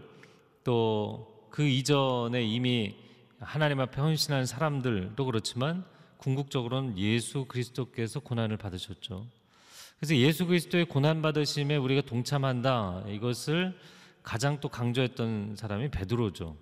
또 0.64 1.34
그 1.54 1.62
이전에 1.62 2.42
이미 2.42 2.96
하나님 3.38 3.78
앞에 3.78 4.00
헌신한 4.00 4.44
사람들도 4.44 5.24
그렇지만 5.24 5.84
궁극적으로는 6.16 6.98
예수 6.98 7.44
그리스도께서 7.44 8.18
고난을 8.18 8.56
받으셨죠. 8.56 9.24
그래서 9.96 10.16
예수 10.16 10.46
그리스도의 10.46 10.86
고난 10.86 11.22
받으심에 11.22 11.76
우리가 11.76 12.00
동참한다 12.00 13.04
이것을 13.06 13.78
가장 14.24 14.58
또 14.58 14.68
강조했던 14.68 15.54
사람이 15.54 15.92
베드로죠. 15.92 16.56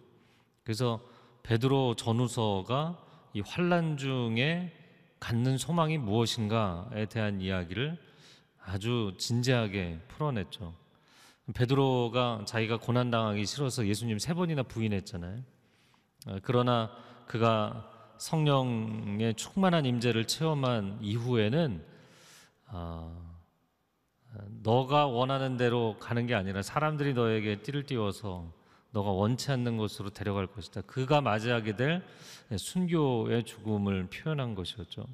그래서 0.62 1.00
베드로 1.42 1.94
전후서가 1.94 3.02
이 3.32 3.40
환란 3.40 3.96
중에 3.96 4.74
갖는 5.22 5.56
소망이 5.56 5.98
무엇인가에 5.98 7.06
대한 7.06 7.40
이야기를 7.40 7.96
아주 8.64 9.14
진지하게 9.18 10.00
풀어냈죠. 10.08 10.74
베드로가 11.54 12.42
자기가 12.44 12.78
고난 12.78 13.12
당하기 13.12 13.46
싫어서 13.46 13.86
예수님 13.86 14.18
세 14.18 14.34
번이나 14.34 14.64
부인했잖아요. 14.64 15.38
어, 16.26 16.38
그러나 16.42 16.90
그가 17.28 17.88
성령의 18.18 19.34
충만한 19.34 19.86
임재를 19.86 20.26
체험한 20.26 20.98
이후에는 21.00 21.84
어, 22.72 23.36
너가 24.64 25.06
원하는 25.06 25.56
대로 25.56 25.96
가는 26.00 26.26
게 26.26 26.34
아니라 26.34 26.62
사람들이 26.62 27.14
너에게 27.14 27.62
띠를 27.62 27.84
띄워서 27.84 28.52
너가 28.92 29.10
원치 29.10 29.50
않는 29.50 29.76
곳으로 29.78 30.10
데려갈 30.10 30.46
것이다. 30.46 30.82
그가 30.82 31.20
맞이하게 31.20 31.76
될 31.76 32.02
순교의 32.56 33.44
죽음을 33.44 34.08
표현한 34.08 34.54
것이었죠. 34.54 35.06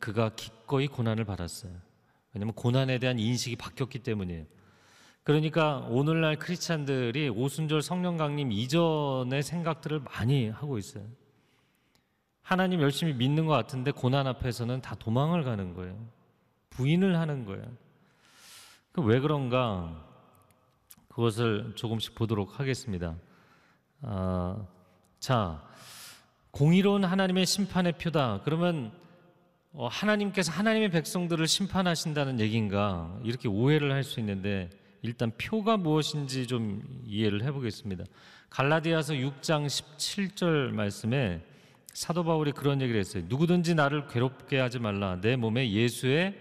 그가 0.00 0.30
기꺼이 0.34 0.88
고난을 0.88 1.24
받았어요. 1.24 1.72
왜냐하면 2.32 2.54
고난에 2.54 2.98
대한 2.98 3.18
인식이 3.18 3.56
바뀌었기 3.56 4.00
때문이에요. 4.00 4.44
그러니까 5.22 5.78
오늘날 5.88 6.36
크리스찬들이 6.36 7.28
오순절 7.28 7.82
성령 7.82 8.16
강림 8.16 8.52
이전의 8.52 9.42
생각들을 9.42 10.00
많이 10.00 10.48
하고 10.48 10.78
있어요. 10.78 11.04
하나님 12.42 12.80
열심히 12.80 13.12
믿는 13.12 13.46
것 13.46 13.52
같은데 13.52 13.90
고난 13.90 14.26
앞에서는 14.26 14.80
다 14.80 14.94
도망을 14.94 15.44
가는 15.44 15.74
거예요. 15.74 15.98
부인을 16.70 17.18
하는 17.18 17.44
거예요. 17.44 17.64
그왜 18.92 19.20
그런가? 19.20 20.05
그것을 21.16 21.72
조금씩 21.76 22.14
보도록 22.14 22.60
하겠습니다. 22.60 23.16
아, 24.02 24.66
자, 25.18 25.66
공의로운 26.50 27.04
하나님의 27.04 27.46
심판의 27.46 27.94
표다. 27.94 28.42
그러면 28.44 28.92
어, 29.72 29.88
하나님께서 29.88 30.52
하나님의 30.52 30.90
백성들을 30.90 31.46
심판하신다는 31.46 32.38
얘기인가? 32.40 33.18
이렇게 33.24 33.48
오해를 33.48 33.92
할 33.92 34.04
수 34.04 34.20
있는데 34.20 34.68
일단 35.00 35.32
표가 35.38 35.78
무엇인지 35.78 36.46
좀 36.46 36.82
이해를 37.06 37.42
해보겠습니다. 37.44 38.04
갈라디아서 38.50 39.14
6장 39.14 39.66
17절 39.66 40.72
말씀에 40.72 41.42
사도 41.94 42.24
바울이 42.24 42.52
그런 42.52 42.82
얘기를 42.82 43.00
했어요. 43.00 43.24
누구든지 43.26 43.74
나를 43.74 44.06
괴롭게 44.08 44.58
하지 44.58 44.78
말라. 44.78 45.18
내 45.22 45.36
몸에 45.36 45.70
예수의 45.70 46.38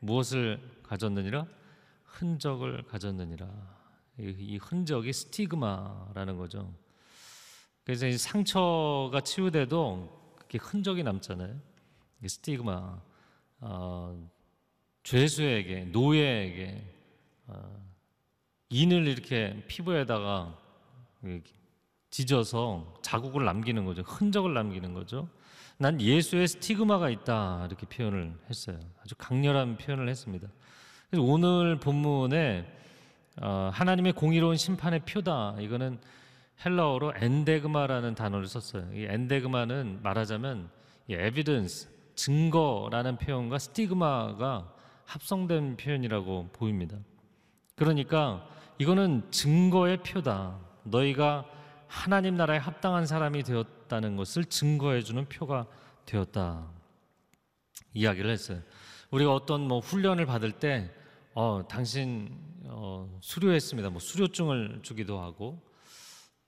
무엇을 0.00 0.60
가졌느니라? 0.84 1.44
흔적을 2.04 2.84
가졌느니라. 2.84 3.77
이 4.18 4.58
흔적이 4.60 5.12
스티그마라는 5.12 6.36
거죠. 6.36 6.72
그래서 7.84 8.06
이 8.06 8.18
상처가 8.18 9.20
치유돼도 9.20 10.34
그게 10.36 10.58
흔적이 10.58 11.04
남잖아요. 11.04 11.54
스티그마, 12.26 13.00
어, 13.60 14.30
죄수에게, 15.04 15.84
노예에게 15.86 16.84
어, 17.46 17.88
인을 18.70 19.06
이렇게 19.06 19.64
피부에다가 19.68 20.58
찢어서 22.10 22.98
자국을 23.02 23.44
남기는 23.44 23.84
거죠. 23.84 24.02
흔적을 24.02 24.52
남기는 24.52 24.92
거죠. 24.94 25.28
난 25.78 26.00
예수의 26.00 26.48
스티그마가 26.48 27.08
있다 27.08 27.66
이렇게 27.66 27.86
표현을 27.86 28.34
했어요. 28.50 28.80
아주 29.00 29.14
강렬한 29.16 29.78
표현을 29.78 30.08
했습니다. 30.08 30.48
그래서 31.08 31.24
오늘 31.24 31.78
본문에 31.78 32.78
어, 33.40 33.70
하나님의 33.72 34.12
공의로운 34.12 34.56
심판의 34.56 35.00
표다. 35.00 35.56
이거는 35.60 35.98
헬라어로 36.64 37.12
엔데그마라는 37.16 38.14
단어를 38.14 38.46
썼어요. 38.46 38.88
이 38.94 39.04
엔데그마는 39.04 40.00
말하자면 40.02 40.70
이 41.08 41.14
에비던스 41.14 41.88
증거라는 42.16 43.16
표현과 43.16 43.58
스티그마가 43.58 44.72
합성된 45.04 45.76
표현이라고 45.76 46.50
보입니다. 46.52 46.98
그러니까 47.76 48.44
이거는 48.78 49.30
증거의 49.30 49.98
표다. 49.98 50.58
너희가 50.82 51.44
하나님 51.86 52.36
나라에 52.36 52.58
합당한 52.58 53.06
사람이 53.06 53.44
되었다는 53.44 54.16
것을 54.16 54.44
증거해 54.44 55.02
주는 55.02 55.24
표가 55.26 55.66
되었다. 56.04 56.66
이야기를 57.94 58.30
했어요. 58.30 58.60
우리가 59.10 59.32
어떤 59.32 59.62
뭐 59.62 59.78
훈련을 59.78 60.26
받을 60.26 60.52
때 60.52 60.90
어, 61.40 61.62
당신 61.68 62.36
어, 62.64 63.08
수료했습니다. 63.20 63.90
뭐 63.90 64.00
수료증을 64.00 64.80
주기도 64.82 65.20
하고 65.20 65.62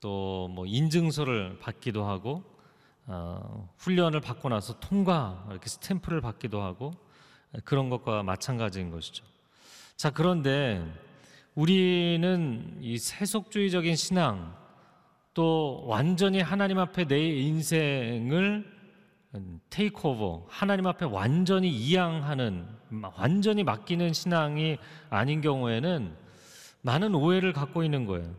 또 0.01 0.49
뭐 0.51 0.67
인증서를 0.67 1.61
받기도 1.61 2.05
하고 2.05 2.43
어, 3.07 3.73
훈련을 3.79 4.21
받고 4.21 4.49
나서 4.49 4.81
통과 4.81 5.47
이렇게 5.49 5.69
스탬프를 5.69 6.21
받기도 6.21 6.61
하고 6.61 6.93
그런 7.65 7.89
것과 7.89 8.25
마찬가지인 8.25 8.91
것이죠. 8.91 9.25
자 9.95 10.11
그런데 10.11 10.85
우리는 11.55 12.77
이 12.81 12.99
세속주의적인 12.99 13.95
신앙 13.95 14.57
또 15.35 15.85
완전히 15.87 16.41
하나님 16.41 16.81
앞에 16.81 17.05
내 17.05 17.29
인생을 17.29 18.67
테이크오버 19.71 20.47
하나님 20.49 20.89
앞에 20.89 21.05
완전히 21.05 21.71
이양하는 21.71 22.80
완전히 23.17 23.65
맡기는 23.65 24.13
신앙이 24.13 24.79
아닌 25.09 25.41
경우에는 25.41 26.15
많은 26.83 27.15
오해를 27.15 27.53
갖고 27.53 27.85
있는 27.85 28.07
거예요. 28.07 28.35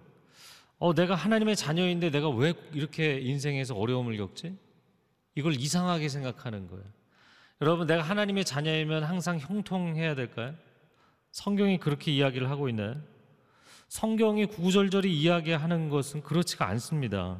어, 0.79 0.93
내가 0.93 1.15
하나님의 1.15 1.55
자녀인데 1.55 2.09
내가 2.09 2.29
왜 2.29 2.53
이렇게 2.73 3.19
인생에서 3.19 3.75
어려움을 3.75 4.17
겪지? 4.17 4.57
이걸 5.35 5.53
이상하게 5.53 6.09
생각하는 6.09 6.67
거예요. 6.67 6.83
여러분, 7.61 7.85
내가 7.85 8.01
하나님의 8.01 8.43
자녀이면 8.43 9.03
항상 9.03 9.37
형통해야 9.37 10.15
될까요? 10.15 10.55
성경이 11.31 11.77
그렇게 11.77 12.11
이야기를 12.11 12.49
하고 12.49 12.67
있나요? 12.67 12.95
성경이 13.87 14.47
구구절절히 14.47 15.13
이야기하는 15.13 15.89
것은 15.89 16.23
그렇지가 16.23 16.67
않습니다. 16.69 17.37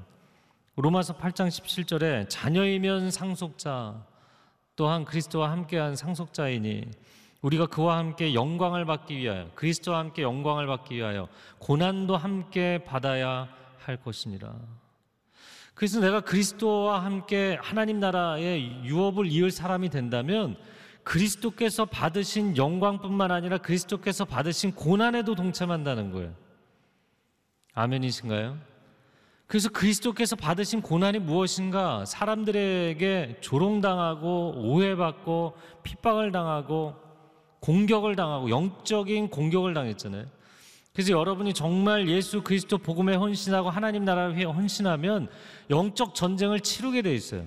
로마서 0.76 1.18
8장 1.18 1.48
17절에 1.48 2.30
자녀이면 2.30 3.10
상속자 3.10 4.06
또한 4.76 5.06
그리스도와 5.06 5.52
함께한 5.52 5.96
상속자이니 5.96 6.90
우리가 7.42 7.66
그와 7.68 7.98
함께 7.98 8.34
영광을 8.34 8.86
받기 8.86 9.18
위하여 9.18 9.50
그리스도와 9.56 10.00
함께 10.00 10.22
영광을 10.22 10.68
받기 10.68 10.96
위하여 10.96 11.28
고난도 11.60 12.16
함께 12.16 12.84
받아야 12.86 13.50
할 13.80 13.98
것이니라. 13.98 14.54
그래서 15.74 16.00
내가 16.00 16.22
그리스도와 16.22 17.04
함께 17.04 17.58
하나님 17.60 18.00
나라의 18.00 18.84
유업을 18.86 19.26
이을 19.32 19.50
사람이 19.50 19.90
된다면 19.90 20.56
그리스도께서 21.04 21.86
받으신 21.86 22.58
영광뿐만 22.58 23.32
아니라 23.32 23.58
그리스도께서 23.58 24.26
받으신 24.26 24.76
고난에도 24.76 25.34
동참한다는 25.34 26.12
거예요. 26.12 26.36
아멘이신가요? 27.74 28.71
그래서 29.52 29.68
그리스도께서 29.68 30.38
받으신 30.38 30.82
고난이 30.82 31.20
무엇인가? 31.20 32.06
사람들에게 32.06 33.40
조롱당하고 33.42 34.54
오해받고 34.56 35.58
핍박을 35.84 36.32
당하고 36.32 36.96
공격을 37.60 38.16
당하고 38.16 38.50
영적인 38.50 39.30
공격을 39.30 39.74
당했잖아요. 39.74 40.26
그래서 40.94 41.12
여러분이 41.12 41.54
정말 41.54 42.08
예수 42.08 42.44
그리스도 42.44 42.78
복음에 42.78 43.18
헌신하고 43.18 43.70
하나님 43.70 44.06
나라를 44.06 44.38
위해 44.38 44.46
헌신하면 44.46 45.28
영적 45.70 46.16
전쟁을 46.16 46.62
치르게 46.62 47.02
돼 47.02 47.14
있어요. 47.14 47.46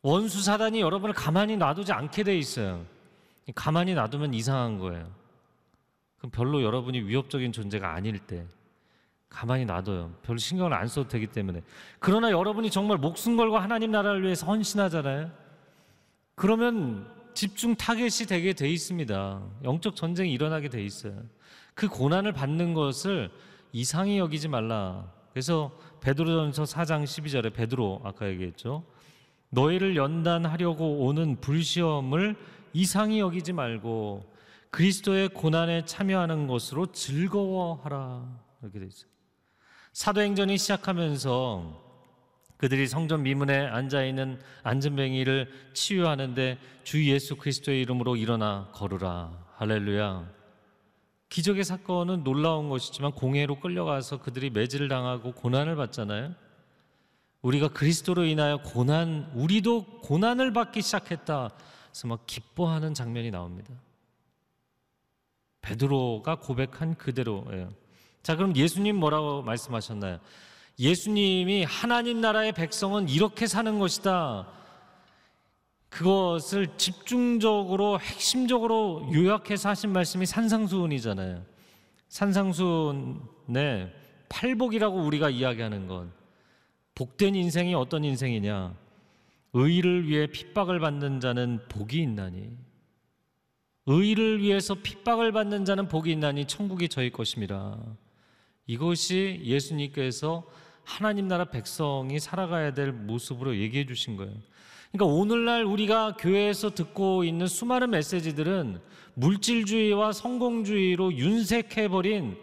원수 0.00 0.42
사단이 0.42 0.80
여러분을 0.80 1.14
가만히 1.14 1.58
놔두지 1.58 1.92
않게 1.92 2.22
돼 2.22 2.38
있어요. 2.38 2.86
가만히 3.54 3.92
놔두면 3.92 4.32
이상한 4.32 4.78
거예요. 4.78 5.12
그럼 6.16 6.30
별로 6.30 6.62
여러분이 6.62 7.02
위협적인 7.02 7.52
존재가 7.52 7.92
아닐 7.92 8.18
때 8.18 8.46
가만히 9.28 9.64
놔둬요. 9.64 10.14
별로 10.22 10.38
신경을 10.38 10.72
안 10.72 10.88
써도 10.88 11.08
되기 11.08 11.26
때문에. 11.26 11.62
그러나 11.98 12.30
여러분이 12.30 12.70
정말 12.70 12.98
목숨 12.98 13.36
걸고 13.36 13.58
하나님 13.58 13.90
나라를 13.90 14.22
위해서 14.22 14.46
헌신하잖아요. 14.46 15.30
그러면 16.34 17.08
집중 17.34 17.76
타겟이 17.76 18.26
되게 18.28 18.52
돼 18.52 18.68
있습니다. 18.68 19.42
영적 19.64 19.96
전쟁이 19.96 20.32
일어나게 20.32 20.68
돼 20.68 20.82
있어요. 20.82 21.22
그 21.74 21.88
고난을 21.88 22.32
받는 22.32 22.74
것을 22.74 23.30
이상히 23.72 24.18
여기지 24.18 24.48
말라. 24.48 25.12
그래서 25.32 25.70
베드로전서 26.00 26.64
4장 26.64 27.04
12절에 27.04 27.52
베드로 27.54 28.00
아까 28.04 28.28
얘기했죠. 28.28 28.84
너희를 29.50 29.94
연단하려고 29.96 31.04
오는 31.06 31.40
불시험을 31.40 32.36
이상히 32.72 33.20
여기지 33.20 33.52
말고 33.52 34.24
그리스도의 34.70 35.28
고난에 35.30 35.84
참여하는 35.84 36.46
것으로 36.46 36.86
즐거워하라. 36.86 38.26
이렇게 38.62 38.80
돼 38.80 38.86
있어요. 38.86 39.17
사도행전이 39.98 40.58
시작하면서 40.58 41.74
그들이 42.56 42.86
성전 42.86 43.24
미문에 43.24 43.66
앉아 43.66 44.04
있는 44.04 44.40
안전뱅이를 44.62 45.50
치유하는데 45.74 46.56
주 46.84 47.04
예수 47.10 47.34
그리스도의 47.34 47.82
이름으로 47.82 48.14
일어나 48.14 48.70
걸으라. 48.74 49.36
할렐루야. 49.56 50.30
기적의 51.30 51.64
사건은 51.64 52.22
놀라운 52.22 52.68
것이지만 52.68 53.10
공회로 53.10 53.58
끌려가서 53.58 54.20
그들이 54.20 54.50
매질을 54.50 54.86
당하고 54.86 55.32
고난을 55.32 55.74
받잖아요. 55.74 56.32
우리가 57.42 57.66
그리스도로 57.66 58.24
인하여 58.24 58.58
고난, 58.62 59.32
우리도 59.34 60.02
고난을 60.02 60.52
받기 60.52 60.80
시작했다. 60.80 61.50
그래서 61.90 62.06
막 62.06 62.24
기뻐하는 62.24 62.94
장면이 62.94 63.32
나옵니다. 63.32 63.74
베드로가 65.60 66.36
고백한 66.36 66.94
그대로예요. 66.94 67.87
자, 68.28 68.36
그럼 68.36 68.54
예수님 68.54 68.96
뭐라고 68.96 69.40
말씀하셨나요? 69.40 70.18
예수님이 70.78 71.64
하나님 71.64 72.20
나라의 72.20 72.52
백성은 72.52 73.08
이렇게 73.08 73.46
사는 73.46 73.78
것이다. 73.78 74.46
그것을 75.88 76.76
집중적으로 76.76 77.98
핵심적으로 77.98 79.08
요약해서 79.14 79.70
하신 79.70 79.94
말씀이 79.94 80.26
산상수훈이잖아요. 80.26 81.42
산상수훈의 82.08 83.94
팔복이라고 84.28 84.98
우리가 84.98 85.30
이야기하는 85.30 85.86
건 85.86 86.12
복된 86.96 87.34
인생이 87.34 87.72
어떤 87.72 88.04
인생이냐? 88.04 88.74
의를 89.54 90.06
위해 90.06 90.26
핍박을 90.26 90.80
받는 90.80 91.20
자는 91.20 91.60
복이 91.70 91.98
있나니 92.02 92.50
의를 93.86 94.42
위해서 94.42 94.74
핍박을 94.74 95.32
받는 95.32 95.64
자는 95.64 95.88
복이 95.88 96.12
있나니 96.12 96.44
천국이 96.44 96.90
저희 96.90 97.08
것입니다. 97.10 97.78
이것이 98.68 99.40
예수님께서 99.42 100.44
하나님 100.84 101.26
나라 101.26 101.46
백성이 101.46 102.20
살아가야 102.20 102.74
될 102.74 102.92
모습으로 102.92 103.56
얘기해 103.56 103.86
주신 103.86 104.16
거예요. 104.16 104.34
그러니까 104.92 105.16
오늘날 105.16 105.64
우리가 105.64 106.16
교회에서 106.16 106.70
듣고 106.70 107.24
있는 107.24 107.46
수많은 107.46 107.90
메시지들은 107.90 108.80
물질주의와 109.14 110.12
성공주의로 110.12 111.14
윤색해버린 111.14 112.38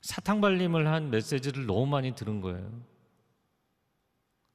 사탕발림을 0.00 0.86
한 0.86 1.10
메시지를 1.10 1.66
너무 1.66 1.86
많이 1.86 2.14
들은 2.14 2.40
거예요. 2.40 2.70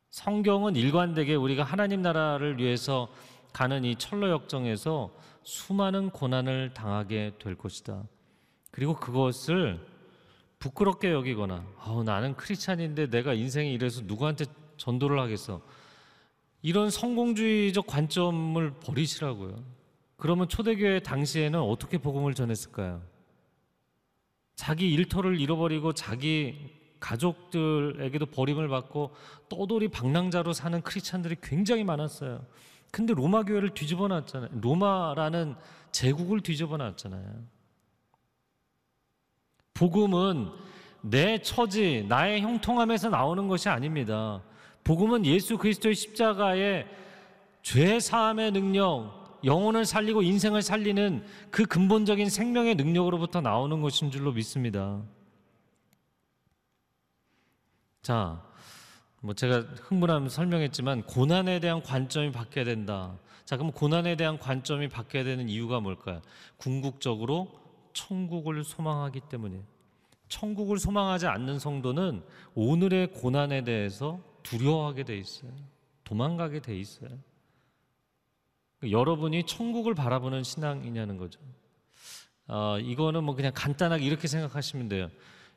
성경은 0.10 0.78
일관되게 0.78 1.36
우리가 1.36 1.64
하나님 1.64 2.02
나라를 2.02 2.58
위해서 2.60 3.10
가는 3.52 3.84
이 3.84 3.96
철로 3.98 4.30
역정에서 4.30 5.14
수많은 5.44 6.12
고난을 6.12 6.74
당하게 6.74 7.34
될 7.40 7.56
것이다. 7.56 8.04
그리고 8.72 8.96
그것을 8.96 9.95
부끄럽게 10.60 11.12
여기거나 11.12 11.66
어, 11.78 12.04
나는 12.04 12.36
크리스찬인데 12.36 13.10
내가 13.10 13.34
인생이 13.34 13.74
이래서 13.74 14.02
누구한테 14.04 14.46
전도를 14.78 15.20
하겠어. 15.20 15.62
이런 16.62 16.90
성공주의적 16.90 17.86
관점을 17.86 18.74
버리시라고요. 18.80 19.64
그러면 20.18 20.50
초대교회 20.50 21.02
당시에는 21.02 21.60
어떻게 21.60 21.98
복음을 21.98 22.34
전했을까요? 22.34 23.02
자기 24.56 24.92
일터를 24.94 25.40
잃어버리고 25.40 25.94
자기 25.94 26.72
가족들에게도 27.00 28.26
버림을 28.28 28.68
받고 28.68 29.14
떠돌이 29.50 29.90
방랑자로 29.90 30.54
사는 30.54 30.82
크리스찬들이 30.82 31.36
굉장히 31.42 31.84
많았어요. 31.84 32.46
근데 32.92 33.14
로마 33.14 33.44
교회를 33.44 33.74
뒤집어 33.74 34.08
놨잖아요. 34.08 34.50
로마라는 34.62 35.56
제국을 35.92 36.42
뒤집어 36.42 36.78
놨잖아요. 36.78 37.44
복음은 39.76 40.50
내 41.02 41.40
처지, 41.42 42.06
나의 42.10 42.42
형통함에서 42.42 43.10
나오는 43.10 43.48
것이 43.48 43.70
아닙니다. 43.70 44.42
복음은 44.84 45.26
예수 45.26 45.58
그리스도의 45.58 45.94
십자가의 45.94 46.88
죄 47.62 48.00
사함의 48.00 48.52
능력, 48.52 49.40
영혼을 49.44 49.86
살리고 49.86 50.24
인생을 50.24 50.62
살리는 50.64 51.24
그 51.52 51.66
근본적인 51.66 52.30
생명의 52.30 52.76
능력으로부터 52.76 53.42
나오는 53.42 53.82
것인 53.82 54.10
줄로 54.10 54.32
믿습니다. 54.32 55.04
자, 58.02 58.42
뭐 59.22 59.34
제가 59.34 59.60
흥분하면 59.60 60.30
설명했지만 60.30 61.04
고난에 61.04 61.60
대한 61.60 61.84
관점이 61.84 62.32
바뀌어야 62.32 62.66
된다. 62.66 63.18
자, 63.44 63.58
그럼 63.58 63.72
고난에 63.72 64.16
대한 64.16 64.40
관점이 64.40 64.88
바뀌어야 64.88 65.24
되는 65.24 65.50
이유가 65.50 65.80
뭘까요? 65.80 66.22
궁극적으로 66.58 67.65
천국을 67.96 68.64
소망하기 68.64 69.22
때문이에요. 69.22 69.64
천국을 70.28 70.78
소망하지 70.78 71.26
않는 71.26 71.58
성도는 71.58 72.24
오늘의 72.54 73.14
고난에 73.14 73.64
대해서 73.64 74.20
두려워하게 74.44 75.04
돼 75.04 75.18
있어요. 75.18 75.52
도망가게 76.04 76.60
돼 76.60 76.78
있어요. 76.78 77.10
여러분이 78.88 79.46
천국을 79.46 79.96
바라보는 79.96 80.44
신앙이냐는 80.44 81.18
거죠. 81.18 81.40
어, 82.48 82.78
이거는 82.80 83.24
뭐 83.24 83.34
그냥 83.34 83.52
간단하게 83.56 84.06
이렇게 84.06 84.28
생각하시면 84.28 84.90
돼요. 84.90 85.10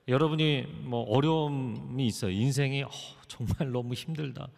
여러분이 0.07 0.63
뭐 0.85 1.03
어려움이 1.03 2.07
있어요. 2.07 2.31
인생이 2.31 2.83
어, 2.85 2.91
정말 3.27 3.71
너무 3.71 3.93
힘들다. 3.93 4.49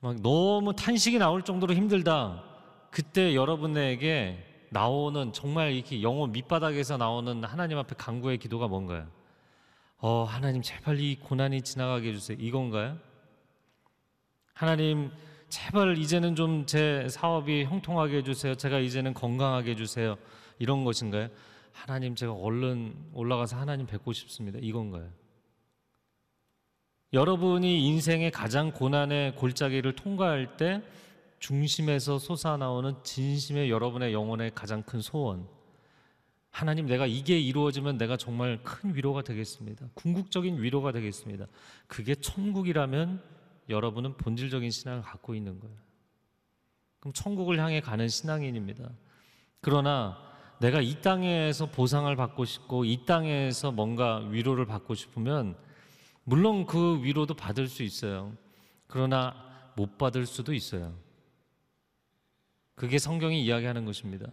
막 0.00 0.20
너무 0.20 0.74
탄식이 0.74 1.18
나올 1.18 1.42
정도로 1.42 1.72
힘들다. 1.74 2.44
그때 2.90 3.34
여러분에게 3.34 4.53
나오는 4.74 5.32
정말 5.32 5.72
이렇게 5.72 6.02
영혼 6.02 6.32
밑바닥에서 6.32 6.96
나오는 6.96 7.44
하나님 7.44 7.78
앞에 7.78 7.94
간구의 7.96 8.38
기도가 8.38 8.66
뭔가요? 8.66 9.06
어, 9.98 10.24
하나님 10.24 10.62
제발 10.62 10.98
이 11.00 11.14
고난이 11.14 11.62
지나가게 11.62 12.08
해주세요. 12.08 12.36
이건가요? 12.40 12.98
하나님 14.52 15.12
제발 15.48 15.96
이제는 15.96 16.34
좀 16.34 16.66
제 16.66 17.06
사업이 17.08 17.64
형통하게 17.64 18.16
해주세요. 18.18 18.56
제가 18.56 18.80
이제는 18.80 19.14
건강하게 19.14 19.70
해주세요. 19.70 20.16
이런 20.58 20.84
것인가요? 20.84 21.28
하나님 21.72 22.16
제가 22.16 22.32
얼른 22.32 22.94
올라가서 23.12 23.56
하나님 23.56 23.86
뵙고 23.86 24.12
싶습니다. 24.12 24.58
이건가요? 24.60 25.08
여러분이 27.12 27.86
인생의 27.86 28.32
가장 28.32 28.72
고난의 28.72 29.36
골짜기를 29.36 29.94
통과할 29.94 30.56
때 30.56 30.82
중심에서 31.44 32.18
솟아나오는 32.18 32.94
진심의 33.02 33.68
여러분의 33.68 34.14
영혼의 34.14 34.52
가장 34.54 34.82
큰 34.82 35.02
소원. 35.02 35.46
하나님 36.50 36.86
내가 36.86 37.04
이게 37.04 37.38
이루어지면 37.38 37.98
내가 37.98 38.16
정말 38.16 38.62
큰 38.62 38.94
위로가 38.94 39.20
되겠습니다. 39.20 39.88
궁극적인 39.92 40.62
위로가 40.62 40.90
되겠습니다. 40.92 41.46
그게 41.86 42.14
천국이라면 42.14 43.22
여러분은 43.68 44.16
본질적인 44.16 44.70
신앙을 44.70 45.02
갖고 45.02 45.34
있는 45.34 45.60
거예요. 45.60 45.76
그럼 46.98 47.12
천국을 47.12 47.58
향해 47.58 47.82
가는 47.82 48.08
신앙인입니다. 48.08 48.88
그러나 49.60 50.16
내가 50.60 50.80
이 50.80 51.02
땅에서 51.02 51.66
보상을 51.66 52.16
받고 52.16 52.46
싶고 52.46 52.86
이 52.86 53.04
땅에서 53.04 53.70
뭔가 53.70 54.16
위로를 54.30 54.64
받고 54.64 54.94
싶으면 54.94 55.58
물론 56.22 56.64
그 56.64 57.02
위로도 57.02 57.34
받을 57.34 57.68
수 57.68 57.82
있어요. 57.82 58.32
그러나 58.86 59.34
못 59.76 59.98
받을 59.98 60.24
수도 60.24 60.54
있어요. 60.54 61.03
그게 62.74 62.98
성경이 62.98 63.44
이야기하는 63.44 63.84
것입니다. 63.84 64.26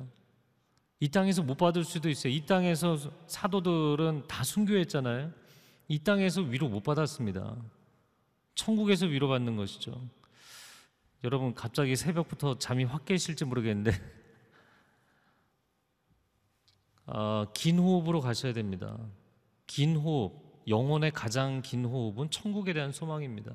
이 0.99 1.09
땅에서 1.09 1.41
못 1.43 1.57
받을 1.57 1.83
수도 1.83 2.09
있어요. 2.09 2.31
이 2.31 2.45
땅에서 2.45 2.97
사도들은 3.27 4.27
다 4.27 4.43
순교했잖아요. 4.43 5.31
이 5.87 5.99
땅에서 5.99 6.41
위로 6.41 6.69
못 6.69 6.83
받았습니다. 6.83 7.57
천국에서 8.55 9.07
위로받는 9.07 9.55
것이죠. 9.55 10.07
여러분 11.23 11.53
갑자기 11.53 11.95
새벽부터 11.95 12.57
잠이 12.57 12.83
확 12.83 13.05
깨실지 13.05 13.45
모르겠는데 13.45 13.91
어, 17.05 17.45
긴 17.53 17.79
호흡으로 17.79 18.21
가셔야 18.21 18.53
됩니다. 18.53 18.97
긴 19.67 19.95
호흡, 19.95 20.63
영혼의 20.67 21.11
가장 21.11 21.61
긴 21.61 21.85
호흡은 21.85 22.29
천국에 22.29 22.73
대한 22.73 22.91
소망입니다. 22.91 23.53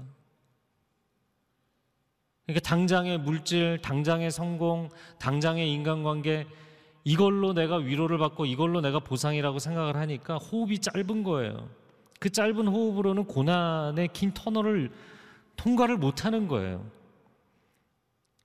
그러니까 2.46 2.68
당장의 2.68 3.18
물질, 3.18 3.78
당장의 3.82 4.30
성공, 4.30 4.88
당장의 5.18 5.70
인간관계 5.72 6.46
이걸로 7.02 7.52
내가 7.52 7.76
위로를 7.76 8.18
받고 8.18 8.46
이걸로 8.46 8.80
내가 8.80 9.00
보상이라고 9.00 9.58
생각을 9.58 9.96
하니까 9.96 10.36
호흡이 10.36 10.78
짧은 10.78 11.22
거예요. 11.24 11.68
그 12.18 12.30
짧은 12.30 12.68
호흡으로는 12.68 13.26
고난의 13.26 14.08
긴 14.12 14.32
터널을 14.32 14.90
통과를 15.56 15.98
못 15.98 16.24
하는 16.24 16.46
거예요. 16.48 16.88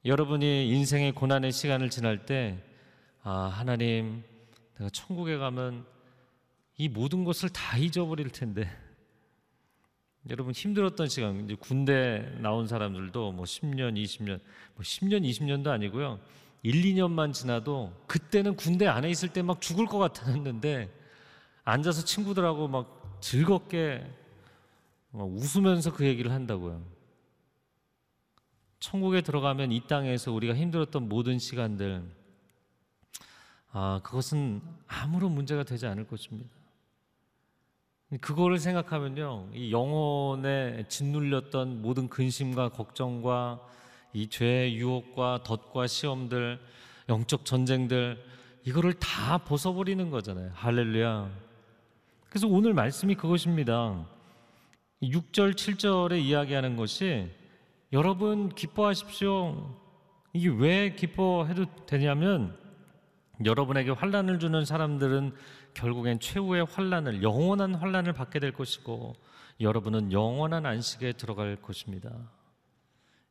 여러분이 0.04 0.70
인생의 0.70 1.14
고난의 1.14 1.52
시간을 1.52 1.92
지날 1.92 2.26
때, 2.26 2.58
아, 3.22 3.52
하나님, 3.54 4.24
내가 4.78 4.90
천국에 4.90 5.38
가면 5.38 5.86
이 6.78 6.90
모든 6.90 7.24
것을 7.24 7.50
다 7.50 7.78
잊어버릴 7.78 8.30
텐데. 8.32 8.68
여러분 10.30 10.54
힘들었던 10.54 11.08
시간, 11.08 11.46
이제 11.46 11.56
군대 11.60 12.36
나온 12.40 12.68
사람들도 12.68 13.32
뭐 13.32 13.46
10년, 13.46 13.96
20년, 14.02 14.40
뭐 14.76 14.84
10년, 14.84 15.28
20년도 15.28 15.68
아니고요. 15.68 16.20
1, 16.64 16.84
2년만 16.84 17.34
지나도 17.34 17.92
그때는 18.06 18.56
군대 18.56 18.86
안에 18.86 19.10
있을 19.10 19.30
때 19.30 19.42
막 19.42 19.62
죽을 19.62 19.88
것 19.88 19.98
같았는데 19.98 20.92
앉아서 21.64 22.06
친구들하고 22.06 22.68
막 22.68 23.18
즐겁게 23.20 24.06
막 25.10 25.28
웃으면서 25.28 25.92
그 25.94 26.06
얘기를 26.06 26.32
한다고요. 26.32 26.84
천국에 28.80 29.22
들어가면 29.22 29.72
이 29.72 29.82
땅에서 29.88 30.32
우리가 30.32 30.56
힘들었던 30.56 31.08
모든 31.10 31.40
시간들, 31.40 32.04
아, 33.72 34.02
그것은 34.04 34.62
아무런 34.88 35.32
문제가 35.34 35.64
되지 35.64 35.86
않을 35.88 36.08
것입니다. 36.08 36.50
그거를 38.20 38.60
생각하면요, 38.60 39.50
이 39.54 39.72
영혼에 39.72 40.84
짓눌렸던 40.90 41.82
모든 41.82 42.10
근심과 42.10 42.70
걱정과 42.70 43.62
이 44.14 44.28
죄의 44.28 44.76
유혹과 44.76 45.44
덫과 45.44 45.88
시험들, 45.88 46.60
영적 47.08 47.46
전쟁들, 47.46 48.22
이거를 48.66 48.94
다 48.94 49.38
벗어버리는 49.38 50.10
거잖아요. 50.10 50.52
할렐루야. 50.54 51.30
그래서 52.30 52.48
오늘 52.48 52.74
말씀이 52.74 53.16
그것입니다. 53.16 54.06
6절, 55.02 55.54
7절에 55.56 56.22
이야기하는 56.22 56.76
것이 56.76 57.30
여러분 57.94 58.50
기뻐하십시오. 58.50 59.74
이게 60.34 60.50
왜 60.50 60.94
기뻐해도 60.94 61.66
되냐면 61.86 62.58
여러분에게 63.44 63.92
환란을 63.92 64.40
주는 64.40 64.64
사람들은 64.64 65.34
결국엔 65.74 66.20
최후의 66.20 66.66
환란을 66.66 67.24
영원한 67.24 67.76
환란을 67.76 68.14
받게 68.14 68.40
될 68.40 68.52
것이고 68.52 69.16
여러분은 69.60 70.12
영원한 70.12 70.66
안식에 70.66 71.14
들어갈 71.14 71.56
것입니다. 71.56 72.12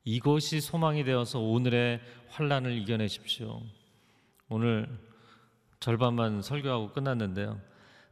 이것이 0.05 0.61
소망이 0.61 1.05
되어서 1.05 1.41
오늘의 1.41 2.01
환란을 2.29 2.73
이겨내십시오. 2.79 3.61
오늘 4.49 4.89
절반만 5.81 6.43
설교하고 6.43 6.93
끝났는데요. 6.93 7.61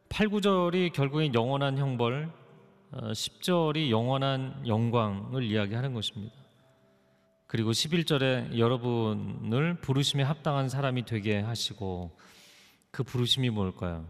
8, 0.09 0.29
9절이 0.29 0.93
결국엔 0.93 1.35
영원한 1.35 1.79
형벌, 1.79 2.31
10절이 2.93 3.91
영원한 3.91 4.67
영광을 4.67 5.43
이야기하는 5.43 5.93
것입니다. 5.93 6.35
그리고 7.47 7.71
11절에 7.71 8.59
여러분을 8.59 9.75
부르심에 9.81 10.23
합당한 10.23 10.69
사람이 10.69 11.05
되게 11.05 11.41
하시고 11.41 12.17
그 12.91 13.03
부르심이 13.03 13.51
뭘까요? 13.51 14.07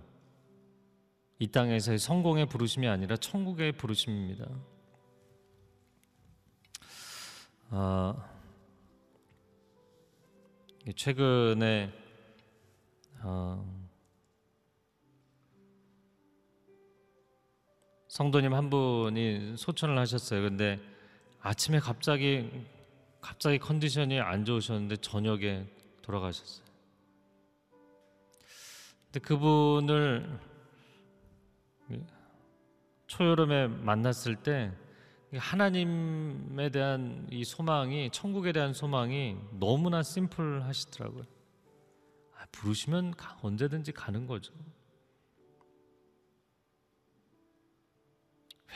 이 1.40 1.46
땅에서의 1.46 1.98
성공의 1.98 2.46
부르심이 2.46 2.88
아니라 2.88 3.16
천국의 3.16 3.72
부르심입니다. 3.72 4.48
아, 7.70 8.30
최근에 10.96 11.92
아, 13.20 13.64
성도님 18.08 18.54
한 18.54 18.68
분이 18.68 19.56
소천을 19.56 19.96
하셨어요. 19.98 20.42
근데 20.42 20.80
아침에 21.40 21.78
갑자기 21.78 22.50
갑자기 23.20 23.58
컨디션이 23.58 24.18
안 24.20 24.44
좋으셨는데 24.44 24.96
저녁에 24.96 25.66
돌아가셨어요. 26.02 26.66
근데 29.04 29.20
그분을 29.20 30.47
초여름에 33.06 33.68
만났을 33.68 34.36
때 34.36 34.72
하나님에 35.34 36.70
대한 36.70 37.26
이 37.30 37.44
소망이 37.44 38.10
천국에 38.10 38.52
대한 38.52 38.72
소망이 38.72 39.36
너무나 39.58 40.02
심플하시더라고요. 40.02 41.24
아, 42.36 42.46
부르시면 42.52 43.14
언제든지 43.42 43.92
가는 43.92 44.26
거죠. 44.26 44.54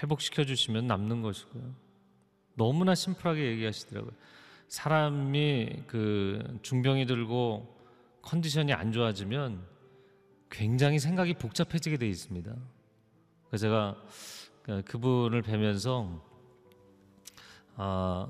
회복시켜 0.02 0.44
주시면 0.44 0.86
남는 0.86 1.22
것이고요. 1.22 1.74
너무나 2.54 2.94
심플하게 2.94 3.46
얘기하시더라고요. 3.52 4.12
사람이 4.68 5.84
그 5.86 6.58
중병이 6.62 7.06
들고 7.06 7.78
컨디션이 8.22 8.72
안 8.72 8.92
좋아지면 8.92 9.66
굉장히 10.50 10.98
생각이 10.98 11.34
복잡해지게 11.34 11.96
돼 11.96 12.08
있습니다. 12.08 12.54
그래서 13.52 13.66
제가 13.66 14.82
그분을 14.86 15.42
뵈면서 15.42 16.08
아, 17.76 18.26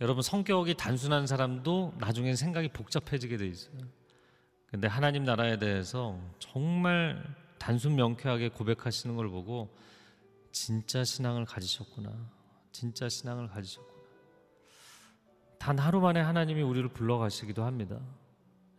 여러분 0.00 0.22
성격이 0.22 0.74
단순한 0.74 1.26
사람도 1.26 1.94
나중에 1.98 2.36
생각이 2.36 2.68
복잡해지게 2.68 3.36
돼 3.36 3.48
있어요. 3.48 3.74
근데 4.66 4.86
하나님 4.86 5.24
나라에 5.24 5.58
대해서 5.58 6.20
정말 6.38 7.20
단순 7.58 7.96
명쾌하게 7.96 8.50
고백하시는 8.50 9.16
걸 9.16 9.28
보고 9.28 9.74
진짜 10.52 11.02
신앙을 11.02 11.44
가지셨구나. 11.44 12.12
진짜 12.70 13.08
신앙을 13.08 13.48
가지셨구나. 13.48 13.98
단 15.58 15.80
하루 15.80 16.00
만에 16.00 16.20
하나님이 16.20 16.62
우리를 16.62 16.88
불러 16.90 17.18
가시기도 17.18 17.64
합니다. 17.64 17.98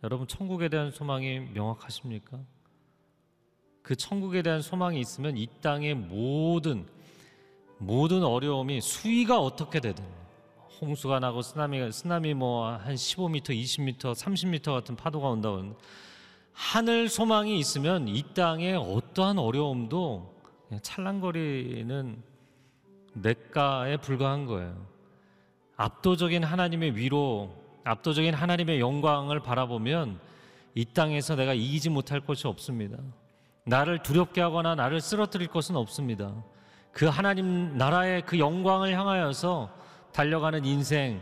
여러분, 0.04 0.26
천국에 0.26 0.70
대한 0.70 0.90
소망이 0.90 1.40
명확하십니까? 1.52 2.40
그 3.82 3.96
천국에 3.96 4.42
대한 4.42 4.62
소망이 4.62 5.00
있으면 5.00 5.36
이 5.36 5.48
땅의 5.60 5.94
모든, 5.94 6.86
모든 7.78 8.22
어려움이 8.22 8.80
수위가 8.80 9.38
어떻게 9.38 9.80
되든, 9.80 10.04
홍수가 10.80 11.20
나고 11.20 11.42
쓰나미, 11.42 11.92
쓰나미 11.92 12.34
뭐 12.34 12.76
한 12.76 12.94
15m, 12.94 13.50
20m, 13.50 13.98
30m 13.98 14.72
같은 14.72 14.96
파도가 14.96 15.28
온다고 15.28 15.76
하늘 16.52 17.08
소망이 17.08 17.58
있으면 17.58 18.08
이 18.08 18.22
땅의 18.34 18.76
어떠한 18.76 19.38
어려움도 19.38 20.34
찰랑거리는 20.82 22.22
내가에 23.14 23.96
불과한 23.96 24.46
거예요. 24.46 24.86
압도적인 25.76 26.44
하나님의 26.44 26.96
위로, 26.96 27.54
압도적인 27.84 28.34
하나님의 28.34 28.80
영광을 28.80 29.40
바라보면 29.40 30.20
이 30.74 30.84
땅에서 30.84 31.34
내가 31.34 31.54
이기지 31.54 31.90
못할 31.90 32.20
것이 32.20 32.46
없습니다. 32.46 32.98
나를 33.64 34.02
두렵게 34.02 34.40
하거나 34.40 34.74
나를 34.74 35.00
쓰러뜨릴 35.00 35.48
것은 35.48 35.76
없습니다. 35.76 36.32
그 36.92 37.06
하나님 37.06 37.76
나라의 37.76 38.22
그 38.26 38.38
영광을 38.38 38.92
향하여서 38.92 39.70
달려가는 40.12 40.64
인생, 40.64 41.20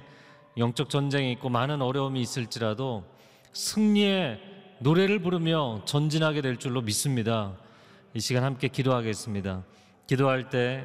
영적 0.57 0.91
전쟁이 0.91 1.33
있고 1.33 1.49
많은 1.49 1.83
어려움이 1.83 2.21
있을지라도 2.21 3.05
승리의 3.53 4.41
노래를 4.81 5.21
부르며 5.21 5.83
전진하게 5.85 6.41
될 6.41 6.57
줄로 6.57 6.81
믿습니다. 6.81 7.53
이 8.15 8.21
시간 8.21 8.45
함께 8.45 8.69
기도하겠습니다. 8.69 9.65
기도할 10.07 10.49
때 10.49 10.85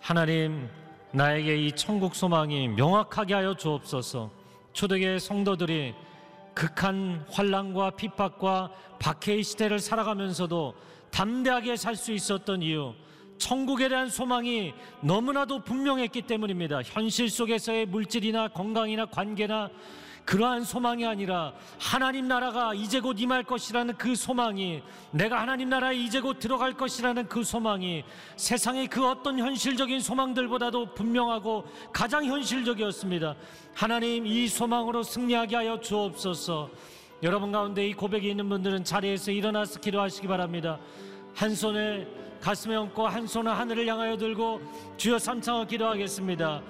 하나님 0.00 0.68
나에게 1.12 1.56
이 1.56 1.72
천국 1.72 2.14
소망이 2.14 2.68
명확하게 2.68 3.34
하여 3.34 3.54
주옵소서. 3.54 4.30
초대교회 4.72 5.18
성도들이 5.18 5.94
극한 6.58 7.24
환란과 7.30 7.90
핍박과 7.90 8.72
박해의 8.98 9.44
시대를 9.44 9.78
살아가면서도 9.78 10.74
담대하게 11.12 11.76
살 11.76 11.94
수 11.94 12.10
있었던 12.10 12.62
이유 12.62 12.94
천국에 13.38 13.88
대한 13.88 14.08
소망이 14.10 14.74
너무나도 15.00 15.60
분명했기 15.60 16.22
때문입니다. 16.22 16.82
현실 16.82 17.30
속에서의 17.30 17.86
물질이나 17.86 18.48
건강이나 18.48 19.06
관계나 19.06 19.70
그러한 20.28 20.62
소망이 20.62 21.06
아니라 21.06 21.54
하나님 21.78 22.28
나라가 22.28 22.74
이제 22.74 23.00
곧 23.00 23.18
임할 23.18 23.44
것이라는 23.44 23.96
그 23.96 24.14
소망이 24.14 24.82
내가 25.10 25.40
하나님 25.40 25.70
나라에 25.70 25.96
이제 25.96 26.20
곧 26.20 26.38
들어갈 26.38 26.74
것이라는 26.74 27.26
그 27.28 27.42
소망이 27.42 28.04
세상의 28.36 28.88
그 28.88 29.08
어떤 29.08 29.38
현실적인 29.38 30.00
소망들보다도 30.00 30.92
분명하고 30.92 31.64
가장 31.94 32.26
현실적이었습니다. 32.26 33.36
하나님 33.74 34.26
이 34.26 34.46
소망으로 34.48 35.02
승리하게 35.02 35.56
하여 35.56 35.80
주옵소서. 35.80 36.68
여러분 37.22 37.50
가운데 37.50 37.88
이 37.88 37.94
고백이 37.94 38.28
있는 38.28 38.50
분들은 38.50 38.84
자리에서 38.84 39.30
일어나서 39.30 39.80
기도하시기 39.80 40.28
바랍니다. 40.28 40.78
한 41.34 41.54
손을 41.54 42.06
가슴에 42.42 42.76
얹고 42.76 43.08
한 43.08 43.26
손을 43.26 43.56
하늘을 43.56 43.86
향하여 43.86 44.18
들고 44.18 44.60
주여 44.98 45.18
삼창을 45.18 45.66
기도하겠습니다. 45.68 46.60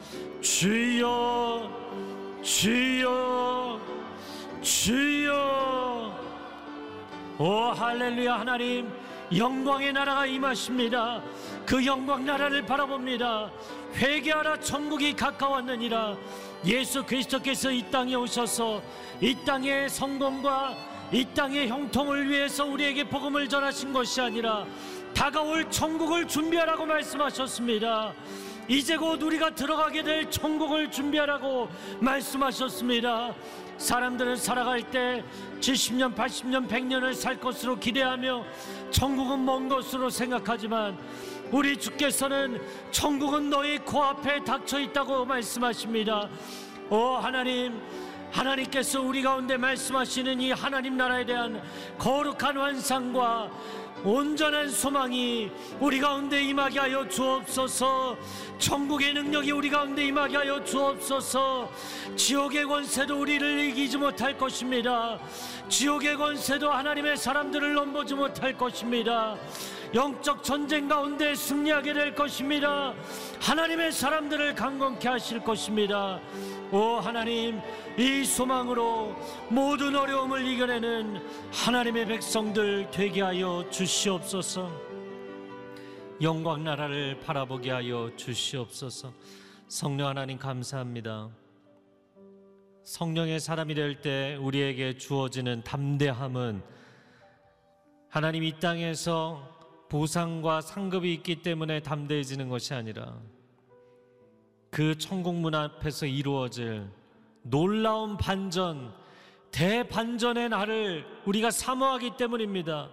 주여 0.43 2.18
주여 2.49 3.79
주여 4.63 6.19
오 7.39 7.53
할렐루야 7.77 8.41
하나님 8.41 8.91
영광의 9.37 9.93
나라가 9.93 10.25
임하십니다. 10.25 11.21
그 11.67 11.85
영광 11.85 12.25
나라를 12.25 12.65
바라봅니다. 12.65 13.51
회개하라 13.97 14.61
천국이 14.61 15.13
가까웠느니라. 15.15 16.17
예수 16.65 17.05
그리스도께서 17.05 17.71
이 17.71 17.85
땅에 17.91 18.15
오셔서 18.15 18.81
이 19.21 19.37
땅의 19.45 19.91
성공과 19.91 20.75
이 21.13 21.27
땅의 21.35 21.69
형통을 21.69 22.31
위해서 22.31 22.65
우리에게 22.65 23.05
복음을 23.05 23.47
전하신 23.47 23.93
것이 23.93 24.23
아니라 24.23 24.65
다가올 25.15 25.71
천국을 25.71 26.27
준비하라고 26.27 26.87
말씀하셨습니다. 26.87 28.15
이제 28.69 28.99
곧 28.99 29.23
우리가 29.23 29.55
들어가게 29.55 30.03
될 30.03 30.31
천국을 30.31 30.91
준비하라고 30.91 31.69
말씀하셨습니다. 32.01 33.35
사람들은 33.79 34.37
살아갈 34.37 34.83
때 34.83 35.25
70년, 35.59 36.15
80년, 36.15 36.69
100년을 36.69 37.15
살 37.15 37.41
것으로 37.41 37.79
기대하며 37.79 38.45
천국은 38.91 39.43
먼 39.43 39.71
것으로 39.71 40.11
생각하지만 40.11 40.99
우리 41.51 41.79
주께서는 41.79 42.61
천국은 42.91 43.49
너희 43.49 43.79
코앞에 43.79 44.45
닥쳐 44.45 44.79
있다고 44.79 45.25
말씀하십니다. 45.25 46.29
오 46.91 47.15
하나님, 47.15 47.81
하나님께서 48.31 49.01
우리 49.01 49.23
가운데 49.23 49.57
말씀하시는 49.57 50.43
이 50.43 50.53
하나님 50.53 50.99
나라에 50.99 51.25
대한 51.25 51.63
거룩한 51.97 52.59
환상과 52.59 53.51
온전한 54.05 54.69
소망이 54.69 55.51
우리 55.81 56.01
가운데 56.01 56.43
임하게 56.43 56.79
하여 56.79 57.09
주옵소서. 57.09 58.17
천국의 58.59 59.15
능력이 59.15 59.51
우리 59.51 59.71
가운데 59.71 60.05
임하게 60.05 60.37
하여 60.37 60.63
주옵소서. 60.63 61.71
지옥의 62.17 62.67
권세도 62.67 63.21
우리를 63.21 63.61
이기지 63.61 63.99
못할 63.99 64.37
것입니다. 64.37 65.19
지옥의 65.69 66.17
권세도 66.17 66.71
하나님의 66.71 67.17
사람들을 67.17 67.75
넘보지 67.75 68.15
못할 68.15 68.57
것입니다. 68.57 69.37
영적 69.95 70.45
전쟁 70.45 70.87
가운데 70.87 71.35
승리하게 71.35 71.95
될 71.95 72.15
것입니다. 72.15 72.93
하나님의 73.41 73.93
사람들을 73.93 74.55
강건케 74.55 75.09
하실 75.09 75.41
것입니다 75.41 76.21
오 76.71 76.97
하나님 77.01 77.61
이 77.97 78.25
소망으로 78.25 79.17
모든 79.49 79.97
어려움을 79.97 80.47
이겨내는 80.47 81.23
하나님의 81.51 82.07
백성들 82.07 82.91
되게 82.91 83.23
하여 83.23 83.65
주시옵소서. 83.71 84.71
영광 86.21 86.65
나라를 86.65 87.21
바라보게 87.21 87.71
하여 87.71 88.11
주시옵소서. 88.17 89.13
성령 89.67 90.09
하나님 90.09 90.37
감사합니다. 90.39 91.31
성령의 92.85 93.41
사람이 93.41 93.75
될 93.75 94.03
때 94.03 94.37
우리에게 94.37 94.99
주어지는 94.99 95.63
담대함은 95.65 96.63
하나님 98.11 98.43
이 98.45 98.59
땅에서 98.61 99.87
보상과 99.89 100.61
상급이 100.61 101.15
있기 101.15 101.43
때문에 101.43 101.81
담대해지는 101.81 102.49
것이 102.51 102.75
아니라 102.75 103.15
그 104.71 104.97
천국 104.99 105.35
문 105.35 105.55
앞에서 105.55 106.07
이루어질 106.07 106.89
놀라운 107.43 108.17
반전, 108.17 108.93
대반전의 109.51 110.51
날을 110.51 111.07
우리가 111.25 111.51
사모하기 111.51 112.17
때문입니다. 112.17 112.91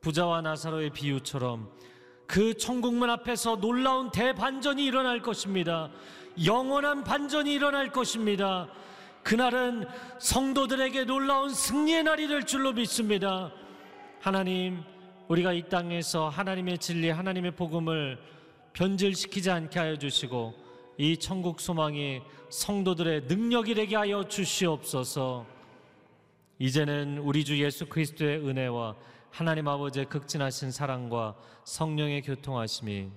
부자와 0.00 0.40
나사로의 0.42 0.90
비유처럼 0.90 1.70
그 2.26 2.56
천국문 2.56 3.08
앞에서 3.10 3.56
놀라운 3.56 4.10
대반전이 4.10 4.84
일어날 4.84 5.22
것입니다. 5.22 5.90
영원한 6.44 7.04
반전이 7.04 7.52
일어날 7.52 7.92
것입니다. 7.92 8.68
그날은 9.22 9.86
성도들에게 10.18 11.04
놀라운 11.04 11.50
승리의 11.50 12.02
날이 12.02 12.26
될 12.26 12.44
줄로 12.44 12.72
믿습니다. 12.72 13.52
하나님, 14.20 14.82
우리가 15.28 15.52
이 15.52 15.68
땅에서 15.68 16.28
하나님의 16.28 16.78
진리, 16.78 17.10
하나님의 17.10 17.52
복음을 17.52 18.18
변질시키지 18.72 19.50
않게 19.50 19.78
하여 19.78 19.96
주시고 19.96 20.54
이 20.98 21.16
천국 21.16 21.60
소망이 21.60 22.20
성도들의 22.50 23.22
능력이 23.22 23.74
되게 23.74 23.96
하여 23.96 24.28
주시옵소서. 24.28 25.46
이제는 26.58 27.18
우리 27.18 27.44
주 27.44 27.60
예수 27.62 27.86
그리스도의 27.86 28.38
은혜와 28.46 28.96
하나님 29.30 29.66
아버지의 29.66 30.06
극진하신 30.06 30.70
사랑과 30.70 31.36
성령의 31.64 32.22
교통하심이 32.22 33.10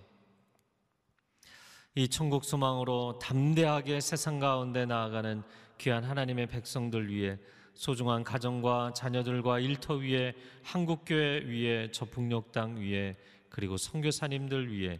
이 1.95 2.07
천국 2.07 2.43
소망으로 2.43 3.19
담대하게 3.19 3.99
세상 3.99 4.39
가운데 4.39 4.85
나아가는 4.85 5.43
귀한 5.77 6.03
하나님의 6.03 6.47
백성들 6.47 7.09
위해 7.09 7.37
소중한 7.73 8.23
가정과 8.23 8.93
자녀들과 8.95 9.59
일터 9.59 9.95
위에 9.95 10.33
한국교회 10.63 11.43
위에 11.45 11.91
저 11.91 12.05
북녘 12.05 12.51
땅 12.51 12.77
위에 12.77 13.15
그리고 13.49 13.77
선교사님들 13.77 14.71
위해 14.71 14.99